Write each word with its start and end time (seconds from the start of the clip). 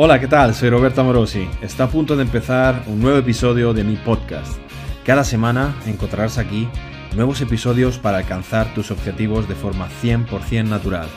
Hola, 0.00 0.20
¿qué 0.20 0.28
tal? 0.28 0.54
Soy 0.54 0.70
Roberto 0.70 1.00
Amorosi. 1.00 1.50
Está 1.60 1.82
a 1.82 1.88
punto 1.88 2.14
de 2.14 2.22
empezar 2.22 2.84
un 2.86 3.00
nuevo 3.00 3.18
episodio 3.18 3.74
de 3.74 3.82
mi 3.82 3.96
podcast. 3.96 4.56
Cada 5.04 5.24
semana 5.24 5.74
encontrarás 5.86 6.38
aquí 6.38 6.68
nuevos 7.16 7.40
episodios 7.40 7.98
para 7.98 8.18
alcanzar 8.18 8.72
tus 8.74 8.92
objetivos 8.92 9.48
de 9.48 9.56
forma 9.56 9.88
100% 10.00 10.68
natural. 10.68 11.08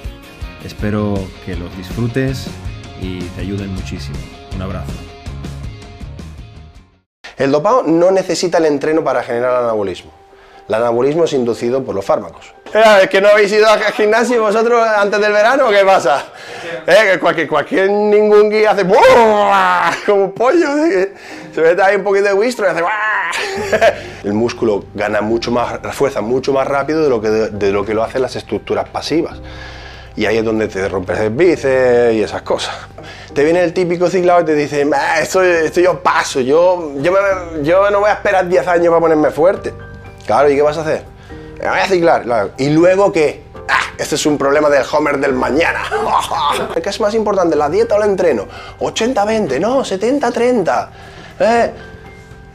Espero 0.65 1.13
que 1.46 1.55
los 1.55 1.78
disfrutes 1.78 2.47
y 2.99 3.20
te 3.20 3.41
ayuden 3.41 3.71
muchísimo. 3.71 4.17
Un 4.55 4.63
abrazo. 4.63 4.94
El 7.38 7.52
dopado 7.52 7.84
no 7.84 8.10
necesita 8.10 8.58
el 8.58 8.66
entreno 8.66 9.04
para 9.04 9.22
generar 9.22 9.63
anabolismo. 9.63 10.21
El 10.72 10.76
anabolismo 10.76 11.26
es 11.26 11.33
inducido 11.33 11.83
por 11.83 11.94
los 11.94 12.06
fármacos. 12.06 12.53
¿Es 13.01 13.10
que 13.10 13.20
no 13.20 13.28
habéis 13.28 13.51
ido 13.51 13.67
al 13.67 13.81
gimnasio 13.92 14.42
vosotros 14.42 14.81
antes 14.88 15.20
del 15.20 15.33
verano 15.33 15.70
qué 15.70 15.83
pasa? 15.83 16.23
¿Eh? 16.88 17.12
Que 17.12 17.20
cualquier, 17.20 17.49
cualquier 17.49 17.90
ningún 17.90 18.49
guía 18.49 18.71
hace 18.71 18.85
como 20.05 20.23
un 20.23 20.31
pollo. 20.31 20.67
Se 21.53 21.59
mete 21.61 21.81
ahí 21.81 21.97
un 21.97 22.05
poquito 22.05 22.27
de 22.27 22.34
wistro 22.35 22.66
y 22.67 22.70
hace 22.70 22.84
El 24.23 24.31
músculo 24.31 24.85
gana 24.94 25.20
mucho 25.20 25.52
más 25.52 25.77
fuerza, 25.94 26.21
mucho 26.21 26.53
más 26.53 26.66
rápido 26.66 27.03
de 27.03 27.09
lo 27.09 27.22
que, 27.22 27.27
de, 27.27 27.72
lo, 27.73 27.83
que 27.83 27.94
lo 27.94 28.02
hacen 28.02 28.22
las 28.22 28.38
estructuras 28.38 28.88
pasivas. 28.88 29.41
Y 30.16 30.25
ahí 30.25 30.38
es 30.38 30.45
donde 30.45 30.69
te 30.69 30.88
rompes 30.88 31.19
el 31.19 31.31
bíceps 31.31 32.13
y 32.13 32.23
esas 32.23 32.44
cosas. 32.44 32.73
Te 33.33 33.44
viene 33.44 33.61
el 33.61 33.73
típico 33.73 34.08
ciclado 34.08 34.39
y 34.39 34.45
te 34.45 34.55
dice, 34.55 34.89
esto, 35.22 35.44
esto 35.44 35.81
yo 35.81 36.02
paso, 36.02 36.39
yo, 36.39 36.94
yo, 37.02 37.13
yo 37.61 37.91
no 37.91 37.99
voy 37.99 38.09
a 38.09 38.13
esperar 38.13 38.47
10 38.47 38.66
años 38.69 38.88
para 38.88 39.02
ponerme 39.02 39.31
fuerte. 39.31 39.91
Claro, 40.31 40.49
¿y 40.49 40.55
qué 40.55 40.62
vas 40.62 40.77
a 40.77 40.81
hacer? 40.84 41.03
Me 41.59 41.70
voy 41.70 41.80
a 41.80 41.88
ciclar. 41.88 42.53
¿Y 42.58 42.70
luego 42.70 43.12
qué? 43.12 43.44
Ah, 43.67 43.91
este 43.98 44.16
es 44.16 44.26
un 44.26 44.38
problema 44.38 44.70
del 44.70 44.85
Homer 44.89 45.20
del 45.20 45.34
mañana. 45.34 45.81
¿Qué 46.81 46.88
es 46.89 47.02
más 47.02 47.13
importante, 47.16 47.58
la 47.58 47.70
dieta 47.70 47.95
o 47.95 47.98
el 48.02 48.12
entreno? 48.12 48.48
80-20, 48.80 49.59
no, 49.59 49.81
70-30. 49.81 50.89
Eh, 51.38 51.72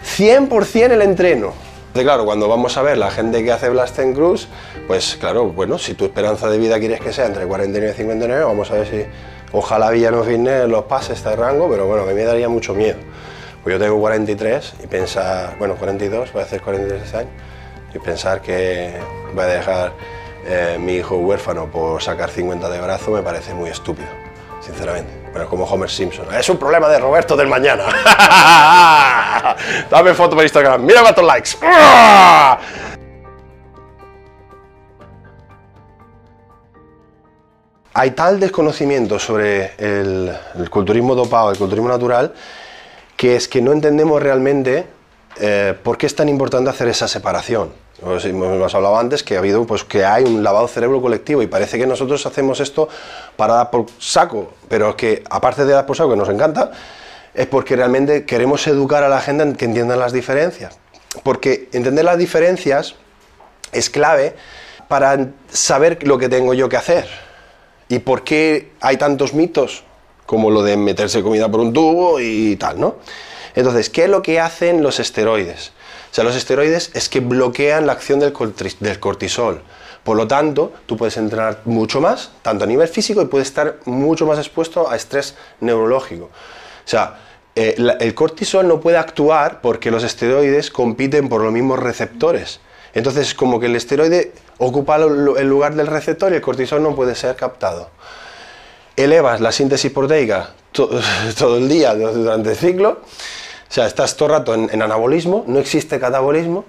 100% 0.02 0.90
el 0.90 1.02
entreno. 1.02 1.52
Claro, 1.92 2.24
cuando 2.24 2.48
vamos 2.48 2.78
a 2.78 2.80
ver 2.80 2.96
la 2.96 3.10
gente 3.10 3.44
que 3.44 3.52
hace 3.52 3.68
Blast 3.68 4.00
Cruz, 4.14 4.48
pues 4.86 5.18
claro, 5.20 5.50
bueno, 5.50 5.76
si 5.76 5.92
tu 5.92 6.06
esperanza 6.06 6.48
de 6.48 6.56
vida 6.56 6.78
quieres 6.78 7.02
que 7.02 7.12
sea 7.12 7.26
entre 7.26 7.44
49 7.44 7.92
y 7.92 7.94
59, 7.98 8.42
vamos 8.42 8.70
a 8.70 8.74
ver 8.76 8.86
si 8.86 9.04
ojalá 9.52 9.90
Villano 9.90 10.24
Fitness 10.24 10.66
los 10.66 10.84
pase 10.84 11.12
este 11.12 11.36
rango, 11.36 11.68
pero 11.68 11.86
bueno, 11.86 12.04
a 12.04 12.06
mí 12.06 12.14
me 12.14 12.24
daría 12.24 12.48
mucho 12.48 12.72
miedo. 12.72 12.96
Pues 13.62 13.74
yo 13.74 13.78
tengo 13.78 14.00
43 14.00 14.76
y 14.82 14.86
pensar, 14.86 15.58
bueno, 15.58 15.74
42, 15.76 16.32
voy 16.32 16.40
a 16.40 16.44
hacer 16.46 16.62
43 16.62 17.14
años 17.16 17.32
y 17.96 17.98
pensar 17.98 18.40
que 18.42 18.92
voy 19.34 19.44
a 19.44 19.46
dejar 19.46 19.92
eh, 20.44 20.76
mi 20.78 20.96
hijo 20.96 21.16
huérfano 21.16 21.66
por 21.70 22.02
sacar 22.02 22.30
50 22.30 22.68
de 22.68 22.80
brazo 22.80 23.10
me 23.10 23.22
parece 23.22 23.54
muy 23.54 23.70
estúpido, 23.70 24.08
sinceramente. 24.60 25.10
Bueno, 25.32 25.48
como 25.48 25.64
Homer 25.64 25.90
Simpson. 25.90 26.26
Es 26.34 26.48
un 26.48 26.58
problema 26.58 26.88
de 26.88 26.98
Roberto 26.98 27.36
del 27.36 27.48
mañana. 27.48 27.84
Dame 29.90 30.14
foto 30.14 30.36
por 30.36 30.44
Instagram. 30.44 30.84
Mira 30.84 31.00
cuántos 31.00 31.24
likes. 31.24 31.50
Hay 37.94 38.10
tal 38.10 38.38
desconocimiento 38.38 39.18
sobre 39.18 39.72
el, 39.78 40.30
el 40.58 40.68
culturismo 40.68 41.14
dopado, 41.14 41.50
el 41.50 41.56
culturismo 41.56 41.88
natural, 41.88 42.34
que 43.16 43.36
es 43.36 43.48
que 43.48 43.62
no 43.62 43.72
entendemos 43.72 44.22
realmente 44.22 44.84
eh, 45.38 45.74
¿por 45.82 45.98
qué 45.98 46.06
es 46.06 46.14
tan 46.14 46.28
importante 46.28 46.70
hacer 46.70 46.88
esa 46.88 47.08
separación? 47.08 47.70
Hemos 48.02 48.74
hablado 48.74 48.98
antes 48.98 49.22
que 49.22 49.36
ha 49.36 49.38
habido, 49.38 49.66
pues 49.66 49.82
que 49.82 50.04
hay 50.04 50.24
un 50.24 50.42
lavado 50.42 50.68
cerebro 50.68 51.00
colectivo 51.00 51.40
y 51.42 51.46
parece 51.46 51.78
que 51.78 51.86
nosotros 51.86 52.26
hacemos 52.26 52.60
esto 52.60 52.88
para 53.36 53.54
dar 53.54 53.70
por 53.70 53.86
saco, 53.98 54.52
pero 54.68 54.90
es 54.90 54.94
que 54.96 55.24
aparte 55.30 55.64
de 55.64 55.72
dar 55.72 55.86
por 55.86 55.96
saco 55.96 56.10
que 56.10 56.16
nos 56.16 56.28
encanta, 56.28 56.72
es 57.32 57.46
porque 57.46 57.74
realmente 57.74 58.26
queremos 58.26 58.66
educar 58.66 59.02
a 59.02 59.08
la 59.08 59.20
gente 59.20 59.44
en 59.44 59.54
que 59.54 59.64
entiendan 59.64 59.98
las 59.98 60.12
diferencias. 60.12 60.78
Porque 61.22 61.68
entender 61.72 62.04
las 62.04 62.18
diferencias 62.18 62.96
es 63.72 63.88
clave 63.88 64.36
para 64.88 65.28
saber 65.50 66.06
lo 66.06 66.18
que 66.18 66.28
tengo 66.28 66.54
yo 66.54 66.68
que 66.68 66.76
hacer 66.76 67.08
y 67.88 67.98
por 68.00 68.24
qué 68.24 68.72
hay 68.80 68.96
tantos 68.96 69.32
mitos 69.32 69.84
como 70.26 70.50
lo 70.50 70.62
de 70.62 70.76
meterse 70.76 71.22
comida 71.22 71.48
por 71.50 71.60
un 71.60 71.72
tubo 71.72 72.20
y 72.20 72.56
tal, 72.56 72.80
¿no? 72.80 72.96
Entonces, 73.54 73.88
¿qué 73.88 74.04
es 74.04 74.10
lo 74.10 74.22
que 74.22 74.40
hacen 74.40 74.82
los 74.82 75.00
esteroides? 75.00 75.72
Sea, 76.16 76.24
los 76.24 76.34
esteroides 76.34 76.92
es 76.94 77.10
que 77.10 77.20
bloquean 77.20 77.86
la 77.86 77.92
acción 77.92 78.20
del 78.20 78.32
cortisol. 78.32 79.60
Por 80.02 80.16
lo 80.16 80.26
tanto, 80.26 80.72
tú 80.86 80.96
puedes 80.96 81.18
entrenar 81.18 81.60
mucho 81.66 82.00
más, 82.00 82.30
tanto 82.40 82.64
a 82.64 82.66
nivel 82.66 82.88
físico, 82.88 83.20
y 83.20 83.26
puedes 83.26 83.48
estar 83.48 83.80
mucho 83.84 84.24
más 84.24 84.38
expuesto 84.38 84.90
a 84.90 84.96
estrés 84.96 85.34
neurológico. 85.60 86.24
O 86.24 86.88
sea, 86.88 87.18
eh, 87.54 87.76
el 88.00 88.14
cortisol 88.14 88.66
no 88.66 88.80
puede 88.80 88.96
actuar 88.96 89.60
porque 89.60 89.90
los 89.90 90.04
esteroides 90.04 90.70
compiten 90.70 91.28
por 91.28 91.42
los 91.42 91.52
mismos 91.52 91.80
receptores. 91.80 92.60
Entonces, 92.94 93.34
como 93.34 93.60
que 93.60 93.66
el 93.66 93.76
esteroide 93.76 94.32
ocupa 94.56 94.96
el 94.96 95.46
lugar 95.46 95.74
del 95.74 95.86
receptor 95.86 96.32
y 96.32 96.36
el 96.36 96.40
cortisol 96.40 96.82
no 96.82 96.96
puede 96.96 97.14
ser 97.14 97.36
captado. 97.36 97.90
Elevas 98.96 99.42
la 99.42 99.52
síntesis 99.52 99.92
proteica 99.92 100.54
todo 100.72 101.58
el 101.58 101.68
día 101.68 101.94
durante 101.94 102.52
el 102.52 102.56
ciclo 102.56 103.02
o 103.68 103.72
sea, 103.72 103.86
estás 103.86 104.16
todo 104.16 104.28
el 104.28 104.34
rato 104.36 104.54
en, 104.54 104.82
anabolismo, 104.82 105.44
no 105.46 105.58
existe 105.58 105.98
catabolismo, 105.98 106.64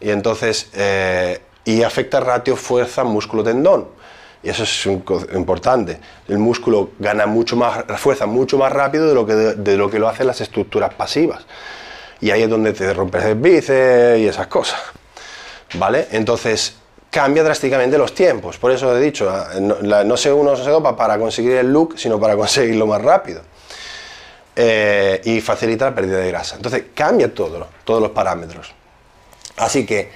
y 0.00 0.10
entonces, 0.10 0.68
eh, 0.74 1.40
y 1.64 1.82
afecta 1.82 2.20
ratio 2.20 2.56
fuerza 2.56 3.04
músculo-tendón. 3.04 3.88
Y 4.42 4.50
eso 4.50 4.62
es 4.62 4.86
importante. 5.34 5.98
El 6.28 6.38
músculo 6.38 6.90
gana 7.00 7.26
mucho 7.26 7.56
más 7.56 7.84
fuerza 7.98 8.26
mucho 8.26 8.58
más 8.58 8.72
rápido 8.72 9.08
de 9.08 9.14
lo 9.14 9.26
que, 9.26 9.34
de, 9.34 9.76
lo, 9.76 9.90
que 9.90 9.98
lo 9.98 10.08
hacen 10.08 10.26
las 10.26 10.40
estructuras 10.40 10.94
pasivas. 10.94 11.44
Y 12.20 12.30
ahí 12.30 12.42
es 12.42 12.48
donde 12.48 12.72
te 12.72 12.92
rompes 12.94 13.24
el 13.24 13.34
bíceps 13.34 14.20
y 14.20 14.28
esas 14.28 14.46
cosas. 14.46 14.78
¿Vale? 15.74 16.06
Entonces, 16.12 16.76
cambia 17.10 17.42
drásticamente 17.42 17.98
los 17.98 18.14
tiempos. 18.14 18.56
Por 18.58 18.70
eso 18.70 18.96
he 18.96 19.00
dicho, 19.00 19.32
no, 19.60 20.04
no 20.04 20.16
se 20.16 20.32
uno 20.32 20.54
se 20.54 20.70
dopa 20.70 20.94
para 20.96 21.18
conseguir 21.18 21.52
el 21.52 21.72
look, 21.72 21.98
sino 21.98 22.20
para 22.20 22.36
conseguirlo 22.36 22.86
más 22.86 23.02
rápido. 23.02 23.40
Eh, 24.58 25.20
y 25.24 25.42
facilita 25.42 25.84
la 25.84 25.94
pérdida 25.94 26.16
de 26.16 26.28
grasa. 26.28 26.56
Entonces 26.56 26.84
cambia 26.94 27.32
todo, 27.34 27.68
todos 27.84 28.00
los 28.00 28.12
parámetros. 28.12 28.72
Así 29.58 29.84
que 29.84 30.10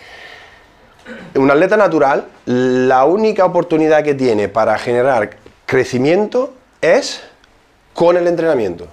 un 1.34 1.50
atleta 1.50 1.76
natural, 1.76 2.26
la 2.46 3.04
única 3.04 3.44
oportunidad 3.44 4.02
que 4.02 4.14
tiene 4.14 4.48
para 4.48 4.78
generar 4.78 5.36
crecimiento 5.66 6.54
es 6.80 7.20
con 7.92 8.16
el 8.16 8.26
entrenamiento. 8.26 8.86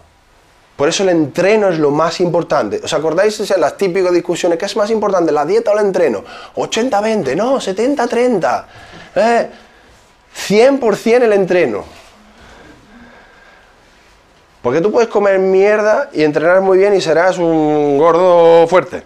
Por 0.75 0.89
eso 0.89 1.03
el 1.03 1.09
entreno 1.09 1.69
es 1.69 1.79
lo 1.79 1.91
más 1.91 2.19
importante. 2.19 2.81
¿Os 2.83 2.93
acordáis 2.93 3.37
de 3.37 3.57
las 3.57 3.77
típicas 3.77 4.11
discusiones? 4.11 4.59
¿Qué 4.59 4.65
es 4.65 4.75
más 4.75 4.91
importante, 4.91 5.31
la 5.31 5.45
dieta 5.45 5.71
o 5.71 5.79
el 5.79 5.85
entreno? 5.85 6.23
80-20, 6.55 7.35
no, 7.35 7.55
70-30. 7.55 8.65
Eh, 9.15 9.49
100% 10.49 11.23
el 11.23 11.33
entreno. 11.33 11.83
Porque 14.67 14.81
tú 14.81 14.91
puedes 14.91 15.07
comer 15.07 15.39
mierda 15.39 16.09
y 16.11 16.23
entrenar 16.23 16.59
muy 16.59 16.77
bien 16.77 16.93
y 16.93 16.99
serás 16.99 17.37
un 17.37 17.97
gordo 17.97 18.67
fuerte. 18.67 19.03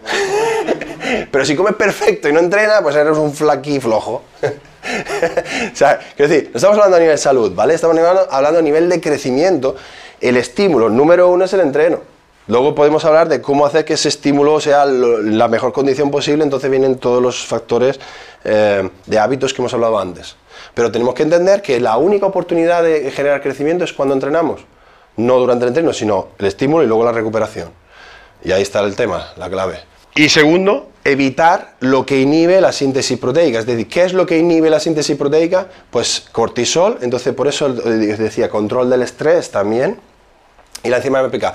Pero 1.32 1.46
si 1.46 1.56
comes 1.56 1.76
perfecto 1.76 2.28
y 2.28 2.34
no 2.34 2.40
entrenas, 2.40 2.82
pues 2.82 2.96
eres 2.96 3.16
un 3.16 3.32
flaqui 3.32 3.80
flojo. 3.80 4.24
o 4.42 5.76
sea, 5.76 6.00
quiero 6.16 6.32
decir, 6.32 6.50
no 6.52 6.58
estamos 6.58 6.78
hablando 6.78 6.98
a 6.98 7.00
nivel 7.00 7.14
de 7.14 7.22
salud, 7.22 7.54
¿vale? 7.54 7.76
Estamos 7.76 7.96
hablando 8.32 8.58
a 8.58 8.62
nivel 8.64 8.90
de 8.90 9.00
crecimiento. 9.00 9.76
El 10.20 10.38
estímulo 10.38 10.90
número 10.90 11.30
uno 11.30 11.46
es 11.46 11.54
el 11.54 11.60
entreno. 11.60 12.00
Luego 12.48 12.74
podemos 12.74 13.06
hablar 13.06 13.30
de 13.30 13.40
cómo 13.40 13.64
hacer 13.64 13.86
que 13.86 13.94
ese 13.94 14.10
estímulo 14.10 14.60
sea 14.60 14.86
la 14.88 15.48
mejor 15.48 15.74
condición 15.74 16.10
posible, 16.10 16.44
entonces 16.44 16.72
vienen 16.72 16.98
todos 16.98 17.22
los 17.22 17.46
factores 17.46 18.00
eh, 18.44 18.90
de 19.06 19.20
hábitos 19.20 19.54
que 19.54 19.62
hemos 19.62 19.76
hablado 19.76 20.00
antes. 20.00 20.38
Pero 20.74 20.92
tenemos 20.92 21.14
que 21.14 21.22
entender 21.22 21.62
que 21.62 21.80
la 21.80 21.98
única 21.98 22.26
oportunidad 22.26 22.82
de 22.82 23.12
generar 23.12 23.44
crecimiento 23.44 23.84
es 23.84 23.94
cuando 23.94 24.16
entrenamos 24.16 24.66
no 25.18 25.40
durante 25.40 25.66
el 25.66 25.70
entreno, 25.70 25.94
sino 25.94 26.30
el 26.38 26.46
estímulo 26.46 26.84
y 26.84 26.88
luego 26.88 27.04
la 27.04 27.12
recuperación. 27.12 27.70
Y 28.44 28.52
ahí 28.52 28.62
está 28.62 28.80
el 28.82 28.96
tema, 28.96 29.34
la 29.38 29.50
clave. 29.50 29.80
Y 30.16 30.30
segundo, 30.30 30.90
evitar 31.04 31.76
lo 31.80 32.06
que 32.06 32.20
inhibe 32.20 32.60
la 32.60 32.72
síntesis 32.72 33.18
proteica. 33.18 33.60
Es 33.60 33.66
decir, 33.66 33.88
¿qué 33.88 34.04
es 34.04 34.14
lo 34.14 34.26
que 34.26 34.38
inhibe 34.38 34.70
la 34.70 34.80
síntesis 34.80 35.16
proteica? 35.16 35.68
Pues 35.90 36.26
cortisol, 36.32 36.98
entonces 37.02 37.34
por 37.34 37.48
eso 37.48 37.70
decía 37.70 38.50
control 38.50 38.90
del 38.90 39.04
estrés 39.04 39.52
también 39.52 40.00
y 40.84 40.90
la 40.90 40.98
enzima 40.98 41.24
MPK. 41.24 41.54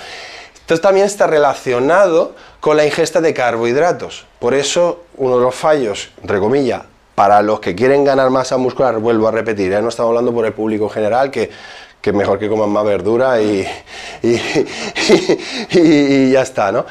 Entonces 0.60 0.80
también 0.80 1.06
está 1.06 1.26
relacionado 1.26 2.34
con 2.60 2.76
la 2.76 2.84
ingesta 2.84 3.20
de 3.20 3.32
carbohidratos. 3.34 4.26
Por 4.40 4.54
eso 4.54 5.04
uno 5.16 5.38
de 5.38 5.44
los 5.44 5.54
fallos, 5.54 6.10
entre 6.20 6.40
comillas, 6.40 6.82
para 7.14 7.40
los 7.40 7.60
que 7.60 7.74
quieren 7.74 8.04
ganar 8.04 8.30
masa 8.30 8.56
muscular, 8.56 8.98
vuelvo 8.98 9.28
a 9.28 9.30
repetir, 9.30 9.70
ya 9.70 9.80
no 9.80 9.88
estamos 9.88 10.10
hablando 10.10 10.34
por 10.34 10.44
el 10.44 10.52
público 10.52 10.88
general, 10.88 11.30
que 11.30 11.50
que 12.06 12.12
mejor 12.12 12.38
que 12.38 12.48
coman 12.48 12.70
más 12.70 12.84
verdura 12.84 13.42
y, 13.42 13.66
y, 15.72 16.30
ya 16.30 16.42
está, 16.42 16.70
¿no? 16.70 16.86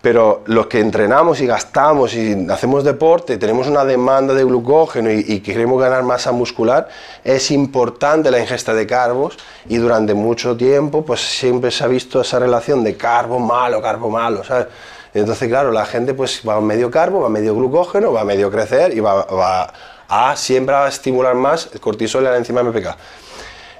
Pero 0.00 0.42
los 0.46 0.68
que 0.68 0.78
entrenamos 0.78 1.40
y 1.40 1.46
gastamos 1.46 2.14
y 2.14 2.46
hacemos 2.48 2.84
deporte, 2.84 3.36
tenemos 3.36 3.66
una 3.66 3.84
demanda 3.84 4.32
de 4.32 4.44
glucógeno 4.44 5.10
y, 5.10 5.40
queremos 5.40 5.82
ganar 5.82 6.04
masa 6.04 6.30
muscular, 6.30 6.88
es 7.24 7.50
importante 7.50 8.30
la 8.30 8.38
ingesta 8.38 8.72
de 8.72 8.86
carbos 8.86 9.36
y 9.68 9.78
durante 9.78 10.14
mucho 10.14 10.56
tiempo 10.56 11.04
pues 11.04 11.20
siempre 11.20 11.72
se 11.72 11.82
ha 11.82 11.88
visto 11.88 12.20
esa 12.20 12.38
relación 12.38 12.84
de 12.84 12.96
carbo 12.96 13.40
malo, 13.40 13.82
carbo 13.82 14.08
malo, 14.08 14.44
¿sabes? 14.44 14.68
Entonces, 15.12 15.48
claro, 15.48 15.72
la 15.72 15.84
gente 15.84 16.14
pues 16.14 16.42
va 16.48 16.54
a 16.54 16.60
medio 16.60 16.92
carbo, 16.92 17.22
va 17.22 17.26
a 17.26 17.30
medio 17.30 17.56
glucógeno, 17.56 18.12
va 18.12 18.20
a 18.20 18.24
medio 18.24 18.52
crecer 18.52 18.96
y 18.96 19.00
va, 19.00 19.72
a 20.08 20.36
siempre 20.36 20.76
a 20.76 20.86
estimular 20.86 21.34
más 21.34 21.70
el 21.72 21.80
cortisol 21.80 22.22
y 22.22 22.26
la 22.26 22.36
enzima 22.36 22.62
MPK. 22.62 22.96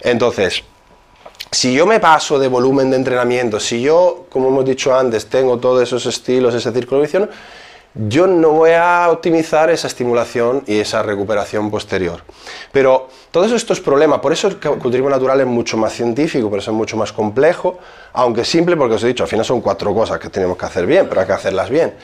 Entonces, 0.00 0.64
si 1.52 1.72
yo 1.74 1.86
me 1.86 1.98
paso 1.98 2.38
de 2.38 2.48
volumen 2.48 2.90
de 2.90 2.96
entrenamiento, 2.96 3.58
si 3.58 3.82
yo, 3.82 4.26
como 4.28 4.48
hemos 4.48 4.64
dicho 4.64 4.94
antes, 4.94 5.26
tengo 5.26 5.58
todos 5.58 5.82
esos 5.82 6.06
estilos, 6.06 6.54
ese 6.54 6.72
círculo 6.72 7.00
visión, 7.00 7.28
yo 7.94 8.28
no 8.28 8.50
voy 8.50 8.70
a 8.70 9.08
optimizar 9.10 9.68
esa 9.68 9.88
estimulación 9.88 10.62
y 10.68 10.78
esa 10.78 11.02
recuperación 11.02 11.72
posterior. 11.72 12.22
Pero 12.70 13.08
todos 13.32 13.50
estos 13.50 13.80
problemas, 13.80 14.20
por 14.20 14.32
eso 14.32 14.46
el 14.46 14.58
culturismo 14.58 15.10
natural 15.10 15.40
es 15.40 15.46
mucho 15.46 15.76
más 15.76 15.92
científico, 15.92 16.48
por 16.48 16.60
eso 16.60 16.70
es 16.70 16.76
mucho 16.76 16.96
más 16.96 17.12
complejo, 17.12 17.78
aunque 18.12 18.44
simple, 18.44 18.76
porque 18.76 18.94
os 18.94 19.02
he 19.02 19.08
dicho, 19.08 19.24
al 19.24 19.28
final 19.28 19.44
son 19.44 19.60
cuatro 19.60 19.92
cosas 19.92 20.20
que 20.20 20.28
tenemos 20.28 20.56
que 20.56 20.66
hacer 20.66 20.86
bien, 20.86 21.08
pero 21.08 21.20
hay 21.20 21.26
que 21.26 21.32
hacerlas 21.32 21.68
bien. 21.68 21.94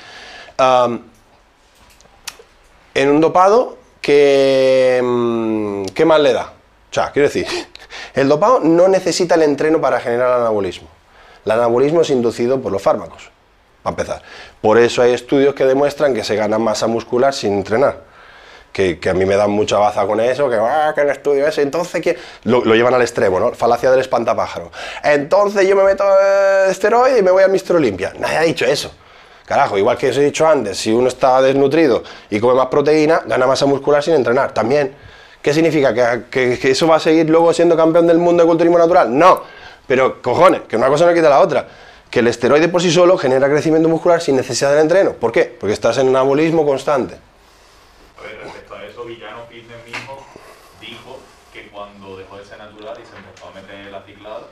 en 2.94 3.10
un 3.10 3.20
dopado, 3.20 3.76
¿qué, 4.00 5.00
mm, 5.04 5.84
¿qué 5.94 6.04
más 6.04 6.18
le 6.18 6.32
da? 6.32 6.52
O 6.90 6.94
sea, 6.94 7.12
quiero 7.12 7.28
decir, 7.28 7.46
el 8.16 8.28
dopado 8.28 8.60
no 8.60 8.88
necesita 8.88 9.34
el 9.34 9.42
entreno 9.42 9.80
para 9.80 10.00
generar 10.00 10.40
anabolismo. 10.40 10.88
El 11.44 11.52
anabolismo 11.52 12.00
es 12.00 12.10
inducido 12.10 12.60
por 12.60 12.72
los 12.72 12.82
fármacos, 12.82 13.30
para 13.82 13.92
empezar. 13.92 14.22
Por 14.60 14.78
eso 14.78 15.02
hay 15.02 15.12
estudios 15.12 15.54
que 15.54 15.66
demuestran 15.66 16.14
que 16.14 16.24
se 16.24 16.34
gana 16.34 16.58
masa 16.58 16.86
muscular 16.86 17.34
sin 17.34 17.52
entrenar. 17.52 18.04
Que, 18.72 18.98
a 19.08 19.14
mí 19.14 19.24
me 19.24 19.36
dan 19.36 19.50
mucha 19.50 19.78
baza 19.78 20.06
con 20.06 20.20
eso, 20.20 20.50
que, 20.50 20.56
ah, 20.56 20.92
que 20.94 21.02
el 21.02 21.10
estudio 21.10 21.46
ese, 21.46 21.62
entonces 21.62 22.02
que 22.02 22.18
lo, 22.44 22.62
llevan 22.74 22.92
al 22.92 23.00
extremo, 23.00 23.38
¿no? 23.38 23.52
Falacia 23.52 23.90
del 23.90 24.00
espantapájaro. 24.00 24.70
Entonces 25.02 25.66
yo 25.66 25.76
me 25.76 25.84
meto 25.84 26.04
eh, 26.04 26.66
esteroide 26.70 27.18
y 27.18 27.22
me 27.22 27.30
voy 27.30 27.42
a 27.42 27.48
Mr. 27.48 27.76
Olympia. 27.76 28.12
Nadie 28.18 28.36
ha 28.36 28.42
dicho 28.42 28.64
eso. 28.66 28.90
Carajo, 29.46 29.78
igual 29.78 29.96
que 29.96 30.10
os 30.10 30.16
he 30.16 30.22
dicho 30.22 30.46
antes, 30.46 30.76
si 30.76 30.92
uno 30.92 31.08
está 31.08 31.40
desnutrido 31.40 32.02
y 32.28 32.40
come 32.40 32.54
más 32.54 32.66
proteína, 32.66 33.22
gana 33.26 33.46
masa 33.46 33.64
muscular 33.64 34.02
sin 34.02 34.14
entrenar. 34.14 34.52
También 34.52 34.94
¿Qué 35.46 35.54
significa? 35.54 35.94
¿Que, 36.28 36.58
eso 36.60 36.88
va 36.88 36.96
a 36.96 36.98
seguir 36.98 37.30
luego 37.30 37.52
siendo 37.52 37.76
campeón 37.76 38.08
del 38.08 38.18
mundo 38.18 38.42
de 38.42 38.48
culturismo 38.48 38.78
natural? 38.78 39.16
No, 39.16 39.44
pero 39.86 40.20
cojones, 40.20 40.62
que 40.62 40.74
una 40.74 40.88
cosa 40.88 41.06
no 41.06 41.14
quita 41.14 41.28
la 41.28 41.38
otra. 41.38 41.68
Que 42.10 42.18
el 42.18 42.26
esteroide 42.26 42.66
por 42.66 42.82
sí 42.82 42.90
solo 42.90 43.16
genera 43.16 43.48
crecimiento 43.48 43.88
muscular 43.88 44.20
sin 44.20 44.34
necesidad 44.34 44.70
del 44.70 44.80
entreno. 44.80 45.12
¿Por 45.12 45.30
qué? 45.30 45.44
Porque 45.44 45.72
estás 45.72 45.98
en 45.98 46.08
un 46.08 46.16
anabolismo 46.16 46.66
constante. 46.66 47.14
A 48.18 48.22
ver, 48.22 48.40
respecto 48.42 48.74
a 48.74 48.84
eso, 48.86 49.04
Villano 49.04 49.44
Fitness 49.48 49.84
mismo 49.86 50.18
dijo 50.80 51.20
que 51.52 51.68
cuando 51.68 52.16
dejó 52.16 52.38
de 52.38 52.44
ser 52.44 52.58
natural 52.58 52.98
y 53.00 53.06
se 53.06 53.16
empezó 53.16 53.46
a 53.46 53.52
meter 53.52 53.74
en 53.76 53.92
la 53.92 54.02
ciclada, 54.02 54.48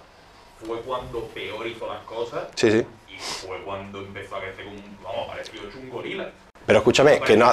fue 0.65 0.81
cuando 0.83 1.25
peor 1.35 1.67
hizo 1.67 1.89
las 1.89 2.05
cosas. 2.05 2.45
Sí, 2.55 2.71
sí. 2.71 2.87
Y 3.09 3.19
fue 3.19 3.61
cuando 3.65 3.99
empezó 3.99 4.37
a 4.37 4.43
crecer 4.43 4.65
como, 4.65 4.77
vamos, 5.03 5.27
pareció 5.27 5.61
un 5.77 5.91
gorila. 5.91 6.31
Pero 6.67 6.79
escúchame, 6.79 7.21
que 7.21 7.37
no, 7.37 7.53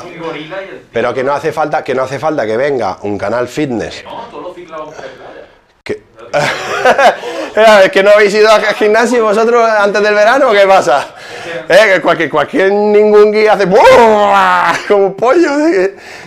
pero 0.93 1.13
que 1.13 1.23
no 1.23 1.33
hace 1.33 1.51
falta 1.51 1.83
que 1.83 1.93
no 1.93 2.03
hace 2.03 2.17
falta 2.17 2.45
que 2.45 2.55
venga 2.55 2.97
un 3.01 3.17
canal 3.17 3.47
fitness. 3.47 4.03
Que 5.83 6.03
¿Es 7.83 7.91
que 7.91 8.01
no 8.01 8.11
habéis 8.11 8.33
ido 8.33 8.49
al 8.49 8.63
gimnasio 8.75 9.23
vosotros 9.23 9.69
antes 9.69 10.01
del 10.01 10.13
verano? 10.13 10.51
¿Qué 10.51 10.65
pasa? 10.65 11.15
¿Eh? 11.67 11.93
Que 11.93 12.01
cualquier, 12.01 12.29
cualquier 12.29 12.71
ningún 12.71 13.31
guía 13.31 13.53
hace 13.53 13.67
como 14.87 15.05
un 15.07 15.15
pollo. 15.15 15.49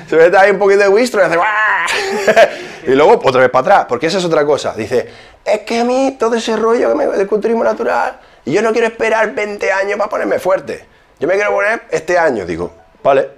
Se 0.09 0.17
mete 0.17 0.37
ahí 0.37 0.51
un 0.51 0.59
poquito 0.59 0.81
de 0.81 0.89
wistro 0.89 1.21
y 1.21 1.25
hace 1.25 1.39
y 2.87 2.91
luego 2.91 3.21
otra 3.25 3.41
vez 3.41 3.51
para 3.51 3.61
atrás, 3.61 3.87
porque 3.89 4.09
esa 4.09 4.19
es 4.19 4.25
otra 4.25 4.45
cosa. 4.45 4.75
Dice, 4.77 5.09
es 5.45 5.61
que 5.61 5.81
a 5.81 5.85
mí 5.85 6.17
todo 6.19 6.35
ese 6.35 6.57
rollo 6.57 6.91
que 6.91 6.95
me 6.95 7.07
del 7.07 7.27
culturismo 7.27 7.65
natural, 7.65 8.19
y 8.45 8.53
yo 8.53 8.61
no 8.61 8.73
quiero 8.73 8.87
esperar 8.87 9.35
20 9.35 9.73
años 9.73 9.97
para 9.97 10.11
ponerme 10.11 10.39
fuerte. 10.39 10.87
Yo 11.25 11.29
me 11.29 11.37
quiero 11.37 11.53
poner 11.53 11.85
este 11.91 12.19
año, 12.19 12.44
digo, 12.44 12.71
vale, 13.03 13.31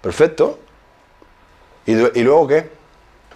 perfecto. 0.00 0.60
¿Y, 1.84 1.94
luego 2.22 2.46
qué? 2.46 2.70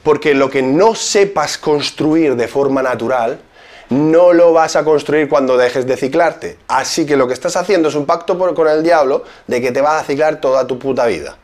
Porque 0.05 0.34
lo 0.34 0.49
que 0.49 0.62
no 0.62 0.94
sepas 0.94 1.58
construir 1.58 2.37
de 2.37 2.46
forma 2.46 2.81
natural, 2.81 3.40
no 3.88 4.32
lo 4.32 4.52
vas 4.52 4.76
a 4.76 4.84
construir 4.84 5.29
cuando 5.29 5.56
dejes 5.56 5.84
de 5.84 5.96
ciclarte. 5.96 6.58
Así 6.69 7.05
que 7.05 7.17
lo 7.17 7.26
que 7.26 7.34
estás 7.34 7.56
haciendo 7.56 7.88
es 7.88 7.96
un 7.96 8.06
pacto 8.06 8.38
con 8.55 8.69
el 8.69 8.84
diablo 8.84 9.25
de 9.49 9.61
que 9.61 9.73
te 9.73 9.81
vas 9.81 10.00
a 10.00 10.05
ciclar 10.05 10.40
toda 10.40 10.64
tu 10.64 10.79
puta 10.79 11.06
vida. 11.06 11.37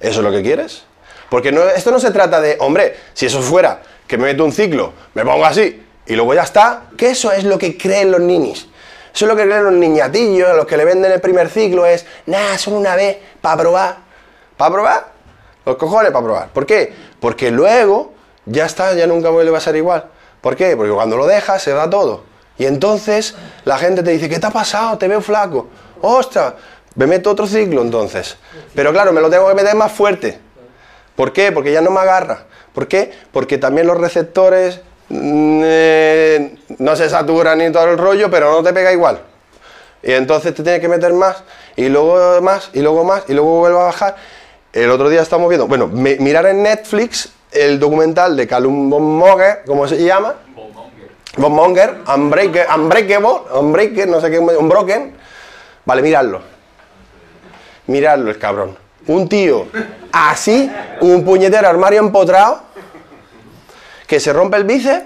¿Eso 0.00 0.20
es 0.20 0.24
lo 0.26 0.30
que 0.30 0.42
quieres? 0.42 0.82
Porque 1.30 1.50
no, 1.50 1.62
esto 1.62 1.90
no 1.90 1.98
se 1.98 2.10
trata 2.10 2.42
de, 2.42 2.58
hombre, 2.60 2.94
si 3.14 3.24
eso 3.24 3.40
fuera, 3.40 3.80
que 4.06 4.18
me 4.18 4.24
meto 4.24 4.44
un 4.44 4.52
ciclo, 4.52 4.92
me 5.14 5.24
pongo 5.24 5.46
así 5.46 5.82
y 6.04 6.14
luego 6.14 6.34
ya 6.34 6.42
está, 6.42 6.90
que 6.98 7.08
eso 7.08 7.32
es 7.32 7.44
lo 7.44 7.56
que 7.56 7.78
creen 7.78 8.10
los 8.10 8.20
ninis. 8.20 8.66
Eso 9.20 9.26
es 9.26 9.32
lo 9.32 9.36
que 9.36 9.44
creen 9.44 9.64
los 9.64 9.74
niñatillos, 9.74 10.56
los 10.56 10.64
que 10.64 10.78
le 10.78 10.84
venden 10.86 11.12
el 11.12 11.20
primer 11.20 11.50
ciclo, 11.50 11.84
es, 11.84 12.06
nada, 12.24 12.56
son 12.56 12.72
una 12.72 12.96
vez, 12.96 13.18
para 13.42 13.58
probar. 13.58 13.96
¿Para 14.56 14.72
probar? 14.72 15.12
Los 15.66 15.76
cojones 15.76 16.10
para 16.10 16.24
probar. 16.24 16.48
¿Por 16.48 16.64
qué? 16.64 16.90
Porque 17.20 17.50
luego 17.50 18.14
ya 18.46 18.64
está, 18.64 18.94
ya 18.94 19.06
nunca 19.06 19.28
vuelve 19.28 19.54
a 19.54 19.60
ser 19.60 19.76
igual. 19.76 20.06
¿Por 20.40 20.56
qué? 20.56 20.74
Porque 20.74 20.92
cuando 20.92 21.18
lo 21.18 21.26
dejas 21.26 21.62
se 21.62 21.72
da 21.72 21.90
todo. 21.90 22.22
Y 22.56 22.64
entonces 22.64 23.34
la 23.66 23.76
gente 23.76 24.02
te 24.02 24.10
dice, 24.10 24.26
¿qué 24.26 24.38
te 24.38 24.46
ha 24.46 24.50
pasado? 24.50 24.96
Te 24.96 25.06
veo 25.06 25.20
flaco. 25.20 25.68
¡Ostras! 26.00 26.54
Me 26.94 27.06
meto 27.06 27.30
otro 27.32 27.46
ciclo 27.46 27.82
entonces. 27.82 28.38
Pero 28.74 28.90
claro, 28.90 29.12
me 29.12 29.20
lo 29.20 29.28
tengo 29.28 29.46
que 29.48 29.54
meter 29.54 29.74
más 29.74 29.92
fuerte. 29.92 30.40
¿Por 31.14 31.34
qué? 31.34 31.52
Porque 31.52 31.74
ya 31.74 31.82
no 31.82 31.90
me 31.90 32.00
agarra. 32.00 32.46
¿Por 32.72 32.88
qué? 32.88 33.12
Porque 33.32 33.58
también 33.58 33.86
los 33.86 33.98
receptores 33.98 34.80
eh, 35.10 36.56
no 36.78 36.96
se 36.96 37.10
satura 37.10 37.54
ni 37.56 37.70
todo 37.72 37.84
el 37.84 37.98
rollo, 37.98 38.30
pero 38.30 38.50
no 38.52 38.62
te 38.62 38.72
pega 38.72 38.92
igual. 38.92 39.20
Y 40.02 40.12
entonces 40.12 40.54
te 40.54 40.62
tienes 40.62 40.80
que 40.80 40.88
meter 40.88 41.12
más, 41.12 41.42
y 41.76 41.88
luego 41.88 42.40
más, 42.40 42.70
y 42.72 42.80
luego 42.80 43.04
más, 43.04 43.24
y 43.28 43.34
luego 43.34 43.60
vuelve 43.60 43.78
a 43.78 43.84
bajar. 43.84 44.16
El 44.72 44.90
otro 44.90 45.08
día 45.08 45.20
estamos 45.20 45.48
viendo, 45.48 45.66
bueno, 45.66 45.88
mirar 45.88 46.46
en 46.46 46.62
Netflix 46.62 47.32
el 47.50 47.80
documental 47.80 48.36
de 48.36 48.46
Calum 48.46 48.88
Von 48.88 49.02
Monger, 49.02 49.62
¿cómo 49.66 49.88
se 49.88 50.02
llama? 50.02 50.36
Von 51.36 51.52
Monger, 51.52 51.98
Unbreakable, 52.14 53.28
Unbreaker, 53.54 54.08
no 54.08 54.20
sé 54.20 54.30
qué, 54.30 54.38
Unbroken. 54.38 55.14
Vale, 55.84 56.02
miradlo. 56.02 56.40
Miradlo 57.86 58.30
el 58.30 58.38
cabrón. 58.38 58.76
Un 59.06 59.28
tío 59.28 59.66
así, 60.12 60.70
un 61.00 61.24
puñetero 61.24 61.68
armario 61.68 62.00
empotrado 62.00 62.62
que 64.10 64.18
se 64.18 64.32
rompe 64.32 64.56
el 64.56 64.64
bíceps 64.64 65.04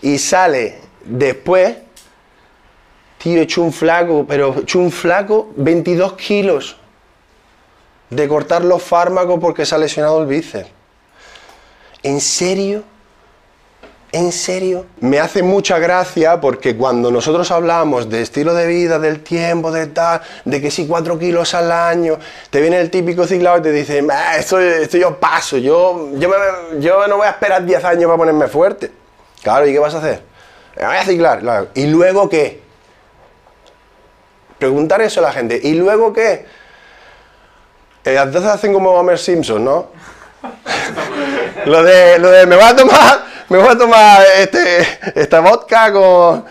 y 0.00 0.16
sale 0.16 0.78
después, 1.04 1.76
tío, 3.18 3.38
hecho 3.42 3.62
un 3.62 3.70
flaco, 3.70 4.24
pero 4.26 4.60
hecho 4.60 4.78
un 4.78 4.90
flaco, 4.90 5.52
22 5.56 6.14
kilos 6.14 6.78
de 8.08 8.26
cortar 8.26 8.64
los 8.64 8.82
fármacos 8.82 9.38
porque 9.38 9.66
se 9.66 9.74
ha 9.74 9.78
lesionado 9.78 10.22
el 10.22 10.26
bíceps. 10.26 10.70
¿En 12.02 12.22
serio? 12.22 12.82
¿En 14.10 14.32
serio? 14.32 14.86
Me 15.00 15.20
hace 15.20 15.42
mucha 15.42 15.78
gracia 15.78 16.40
porque 16.40 16.74
cuando 16.76 17.10
nosotros 17.10 17.50
hablamos 17.50 18.08
de 18.08 18.22
estilo 18.22 18.54
de 18.54 18.66
vida, 18.66 18.98
del 18.98 19.22
tiempo, 19.22 19.70
de 19.70 19.86
tal, 19.88 20.22
de 20.46 20.62
que 20.62 20.70
si 20.70 20.86
cuatro 20.86 21.18
kilos 21.18 21.52
al 21.52 21.70
año, 21.70 22.18
te 22.48 22.62
viene 22.62 22.80
el 22.80 22.90
típico 22.90 23.26
ciclado 23.26 23.58
y 23.58 23.62
te 23.62 23.70
dice, 23.70 24.02
esto, 24.38 24.58
esto 24.58 24.96
yo 24.96 25.20
paso, 25.20 25.58
yo, 25.58 26.08
yo, 26.14 27.06
no 27.06 27.18
voy 27.18 27.26
a 27.26 27.30
esperar 27.30 27.66
10 27.66 27.84
años 27.84 28.04
para 28.04 28.16
ponerme 28.16 28.48
fuerte. 28.48 28.90
Claro, 29.42 29.66
¿y 29.66 29.72
qué 29.74 29.78
vas 29.78 29.94
a 29.94 29.98
hacer? 29.98 30.22
Me 30.76 30.86
voy 30.86 30.96
a 30.96 31.04
ciclar. 31.04 31.68
¿Y 31.74 31.86
luego 31.88 32.30
qué? 32.30 32.62
Preguntar 34.58 35.02
eso 35.02 35.20
a 35.20 35.24
la 35.24 35.32
gente. 35.32 35.60
¿Y 35.62 35.74
luego 35.74 36.14
qué? 36.14 36.46
Eh, 38.04 38.16
entonces 38.16 38.50
hacen 38.50 38.72
como 38.72 38.90
Homer 38.92 39.18
Simpson, 39.18 39.62
¿no? 39.62 39.88
lo, 41.66 41.82
de, 41.82 42.18
lo 42.18 42.30
de 42.30 42.46
me 42.46 42.56
voy 42.56 42.64
a 42.64 42.74
tomar 42.74 43.28
me 43.50 43.58
voy 43.58 43.68
a 43.68 43.78
tomar 43.78 44.22
este, 44.38 44.98
esta 45.14 45.40
vodka 45.40 45.92
con, 45.92 46.44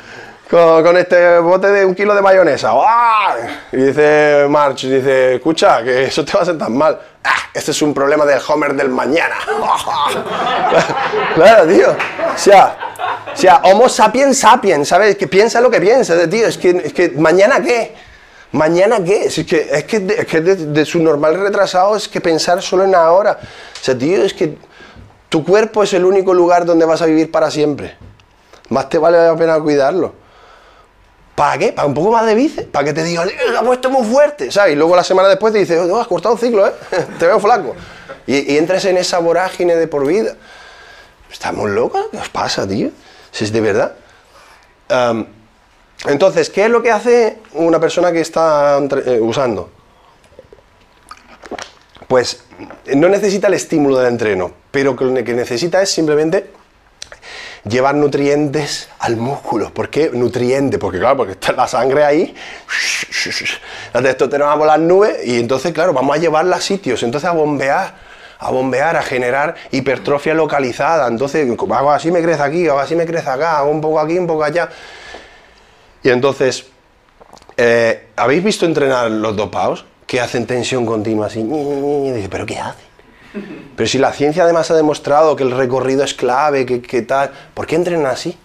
con, 0.50 0.98
este 0.98 1.38
bote 1.40 1.68
de 1.68 1.86
un 1.86 1.94
kilo 1.94 2.16
de 2.16 2.22
mayonesa. 2.22 2.72
Y 3.72 3.78
dice 3.78 4.48
March, 4.50 4.82
dice, 4.84 5.36
escucha, 5.36 5.84
que 5.84 6.06
eso 6.06 6.26
te 6.26 6.34
va 6.34 6.42
a 6.42 6.46
sentar 6.46 6.70
mal. 6.70 7.00
Ah, 7.24 7.50
este 7.54 7.72
es 7.72 7.82
un 7.82 7.94
problema 7.94 8.26
del 8.26 8.40
Homer 8.48 8.74
del 8.74 8.90
mañana. 8.90 9.36
claro, 11.36 11.68
tío. 11.68 11.90
O 11.90 12.38
sea, 12.38 12.78
o 13.32 13.38
sea, 13.38 13.62
Homo 13.64 13.90
sapiens 13.90 14.40
sapiens, 14.40 14.88
¿sabes? 14.88 15.16
Que 15.18 15.28
piensa 15.28 15.62
lo 15.62 15.70
que 15.70 15.80
piensa, 15.80 16.28
tío. 16.28 16.48
Es 16.48 16.58
que, 16.58 16.70
es 16.70 16.94
que 16.94 17.10
mañana 17.12 17.62
qué. 17.62 17.94
¿Mañana 18.54 19.04
qué? 19.04 19.26
Es 19.26 19.36
que, 19.46 19.68
es 19.72 19.84
que, 19.84 20.00
de, 20.00 20.14
es 20.22 20.26
que 20.26 20.40
de, 20.42 20.86
su 20.86 21.00
normal 21.00 21.38
retrasado 21.38 21.98
es 21.98 22.08
que 22.08 22.22
pensar 22.22 22.62
solo 22.62 22.86
en 22.86 22.96
ahora. 22.96 23.38
O 23.42 23.84
sea, 23.84 23.96
tío, 23.96 24.24
es 24.24 24.34
que 24.34 24.58
tu 25.30 25.44
cuerpo 25.44 25.84
es 25.84 25.94
el 25.94 26.06
único 26.06 26.34
lugar 26.34 26.66
donde 26.66 26.86
vas 26.86 27.02
a 27.02 27.06
vivir 27.06 27.32
para 27.32 27.52
siempre. 27.52 27.98
Más 28.70 28.90
te 28.90 28.98
vale 28.98 29.18
la 29.18 29.36
pena 29.36 29.60
cuidarlo. 29.60 30.14
¿Para 31.36 31.58
qué? 31.58 31.72
¿Para 31.72 31.88
un 31.88 31.94
poco 31.94 32.12
más 32.12 32.26
de 32.26 32.34
bíceps? 32.34 32.68
¿Para 32.70 32.86
que 32.86 32.94
te 32.94 33.04
digan, 33.04 33.30
ha 33.56 33.62
puesto 33.62 33.90
muy 33.90 34.04
fuerte? 34.08 34.52
¿Sabes? 34.52 34.74
Y 34.74 34.76
luego 34.76 34.96
la 34.96 35.04
semana 35.04 35.28
después 35.28 35.54
te 35.54 35.60
dice, 35.60 35.80
oh, 35.80 36.00
has 36.00 36.08
cortado 36.08 36.34
un 36.34 36.40
ciclo, 36.40 36.66
¿eh? 36.66 36.74
te 37.20 37.28
veo 37.28 37.40
flaco. 37.40 37.76
Y, 38.26 38.58
entres 38.58 38.86
en 38.86 38.98
esa 38.98 39.20
vorágine 39.20 39.76
de 39.76 39.88
por 39.88 40.06
vida. 40.06 40.36
¿Estamos 41.32 41.70
locos? 41.70 42.08
¿Qué 42.12 42.18
os 42.18 42.30
pasa, 42.30 42.68
tío? 42.68 42.90
Si 43.32 43.44
es 43.44 43.52
de 43.52 43.62
verdad. 43.62 43.96
Entonces, 46.06 46.50
¿qué 46.50 46.66
es 46.66 46.72
lo 46.72 46.82
que 46.82 46.92
hace 46.92 47.38
una 47.54 47.80
persona 47.80 48.12
que 48.12 48.22
está 48.22 48.80
eh, 49.06 49.20
usando? 49.22 49.70
Pues 52.08 52.44
no 52.96 53.10
necesita 53.10 53.48
el 53.48 53.54
estímulo 53.54 54.00
del 54.00 54.08
entreno, 54.08 54.52
pero 54.78 54.96
que 54.96 55.06
lo 55.06 55.24
que 55.24 55.34
necesita 55.34 55.82
es 55.82 55.90
simplemente 55.90 56.52
llevar 57.68 57.96
nutrientes 57.96 58.90
al 59.00 59.18
músculo. 59.18 59.74
¿Por 59.74 59.90
qué 59.90 60.12
nutriente? 60.14 60.78
Porque 60.78 61.00
claro, 61.00 61.18
porque 61.18 61.32
está 61.32 61.52
la 61.52 61.68
sangre 61.68 62.04
ahí, 62.04 62.36
la 63.92 64.04
testosterona 64.04 64.56
por 64.56 64.68
las 64.68 64.78
nubes 64.78 65.26
y 65.26 65.40
entonces 65.40 65.74
claro, 65.74 65.94
vamos 65.94 66.16
a 66.16 66.20
llevarla 66.20 66.58
a 66.58 66.62
sitios, 66.62 67.02
entonces 67.02 67.28
a 67.28 67.34
bombear, 67.34 67.96
a 68.38 68.52
bombear, 68.52 68.98
a 68.98 69.02
generar 69.02 69.56
hipertrofia 69.72 70.36
localizada. 70.36 71.08
Entonces 71.08 71.50
hago 71.50 71.92
así 71.92 72.12
me 72.12 72.22
crece 72.22 72.44
aquí, 72.44 72.68
hago 72.68 72.78
así 72.78 72.96
me 72.96 73.08
crece 73.08 73.32
acá, 73.32 73.58
hago 73.58 73.72
un 73.72 73.82
poco 73.82 74.00
aquí, 74.00 74.20
un 74.20 74.28
poco 74.28 74.44
allá. 74.44 74.70
Y 76.04 76.10
entonces, 76.10 76.68
eh, 77.58 78.10
¿habéis 78.16 78.44
visto 78.44 78.68
entrenar 78.68 79.10
los 79.10 79.36
dopados? 79.36 79.86
Que 80.06 80.22
hacen 80.22 80.46
tensión 80.46 80.86
continua 80.86 81.26
así. 81.26 81.40
Y 81.40 82.12
dice, 82.12 82.30
¿pero 82.30 82.46
qué 82.46 82.60
hacen? 82.60 82.87
Pero 83.76 83.88
si 83.88 83.98
la 83.98 84.12
ciencia 84.12 84.44
además 84.44 84.72
ha 84.72 84.76
demostrado 84.76 85.36
que 85.36 85.44
el 85.44 85.52
recorrido 85.52 86.04
es 86.04 86.14
clave, 86.14 86.66
que, 86.66 86.82
que 86.82 87.02
tal, 87.04 87.32
¿por 87.54 87.68
qué 87.68 87.76
entrenan 87.76 88.06
así? 88.08 88.38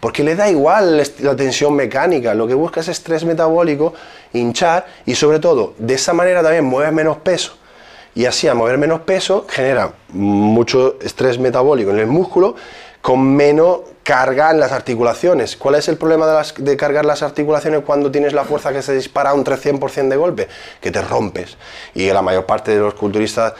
Porque 0.00 0.24
le 0.24 0.34
da 0.34 0.50
igual 0.50 1.02
la 1.20 1.36
tensión 1.36 1.74
mecánica, 1.74 2.34
lo 2.34 2.46
que 2.46 2.54
busca 2.54 2.80
es 2.80 2.88
estrés 2.88 3.24
metabólico, 3.24 3.94
hinchar 4.32 4.86
y 5.06 5.14
sobre 5.14 5.38
todo, 5.38 5.74
de 5.78 5.94
esa 5.94 6.12
manera 6.12 6.42
también 6.42 6.64
mueves 6.64 6.92
menos 6.92 7.18
peso. 7.18 7.54
Y 8.14 8.26
así 8.26 8.46
a 8.48 8.54
mover 8.54 8.76
menos 8.76 9.00
peso 9.00 9.46
genera 9.48 9.94
mucho 10.08 10.96
estrés 11.00 11.38
metabólico 11.38 11.92
en 11.92 11.98
el 11.98 12.06
músculo 12.08 12.56
con 13.00 13.20
menos 13.34 13.80
carga 14.02 14.50
en 14.50 14.60
las 14.60 14.72
articulaciones. 14.72 15.56
¿Cuál 15.56 15.76
es 15.76 15.88
el 15.88 15.96
problema 15.96 16.44
de, 16.56 16.76
cargar 16.76 17.04
las 17.04 17.22
articulaciones 17.22 17.82
cuando 17.84 18.10
tienes 18.10 18.32
la 18.32 18.44
fuerza 18.44 18.72
que 18.72 18.82
se 18.82 18.94
dispara 18.94 19.34
un 19.34 19.44
300% 19.44 20.08
de 20.08 20.16
golpe? 20.16 20.48
Que 20.80 20.90
te 20.90 21.02
rompes. 21.02 21.56
Y 21.94 22.10
la 22.10 22.22
mayor 22.22 22.46
parte 22.46 22.72
de 22.72 22.80
los 22.80 22.94
culturistas, 22.94 23.54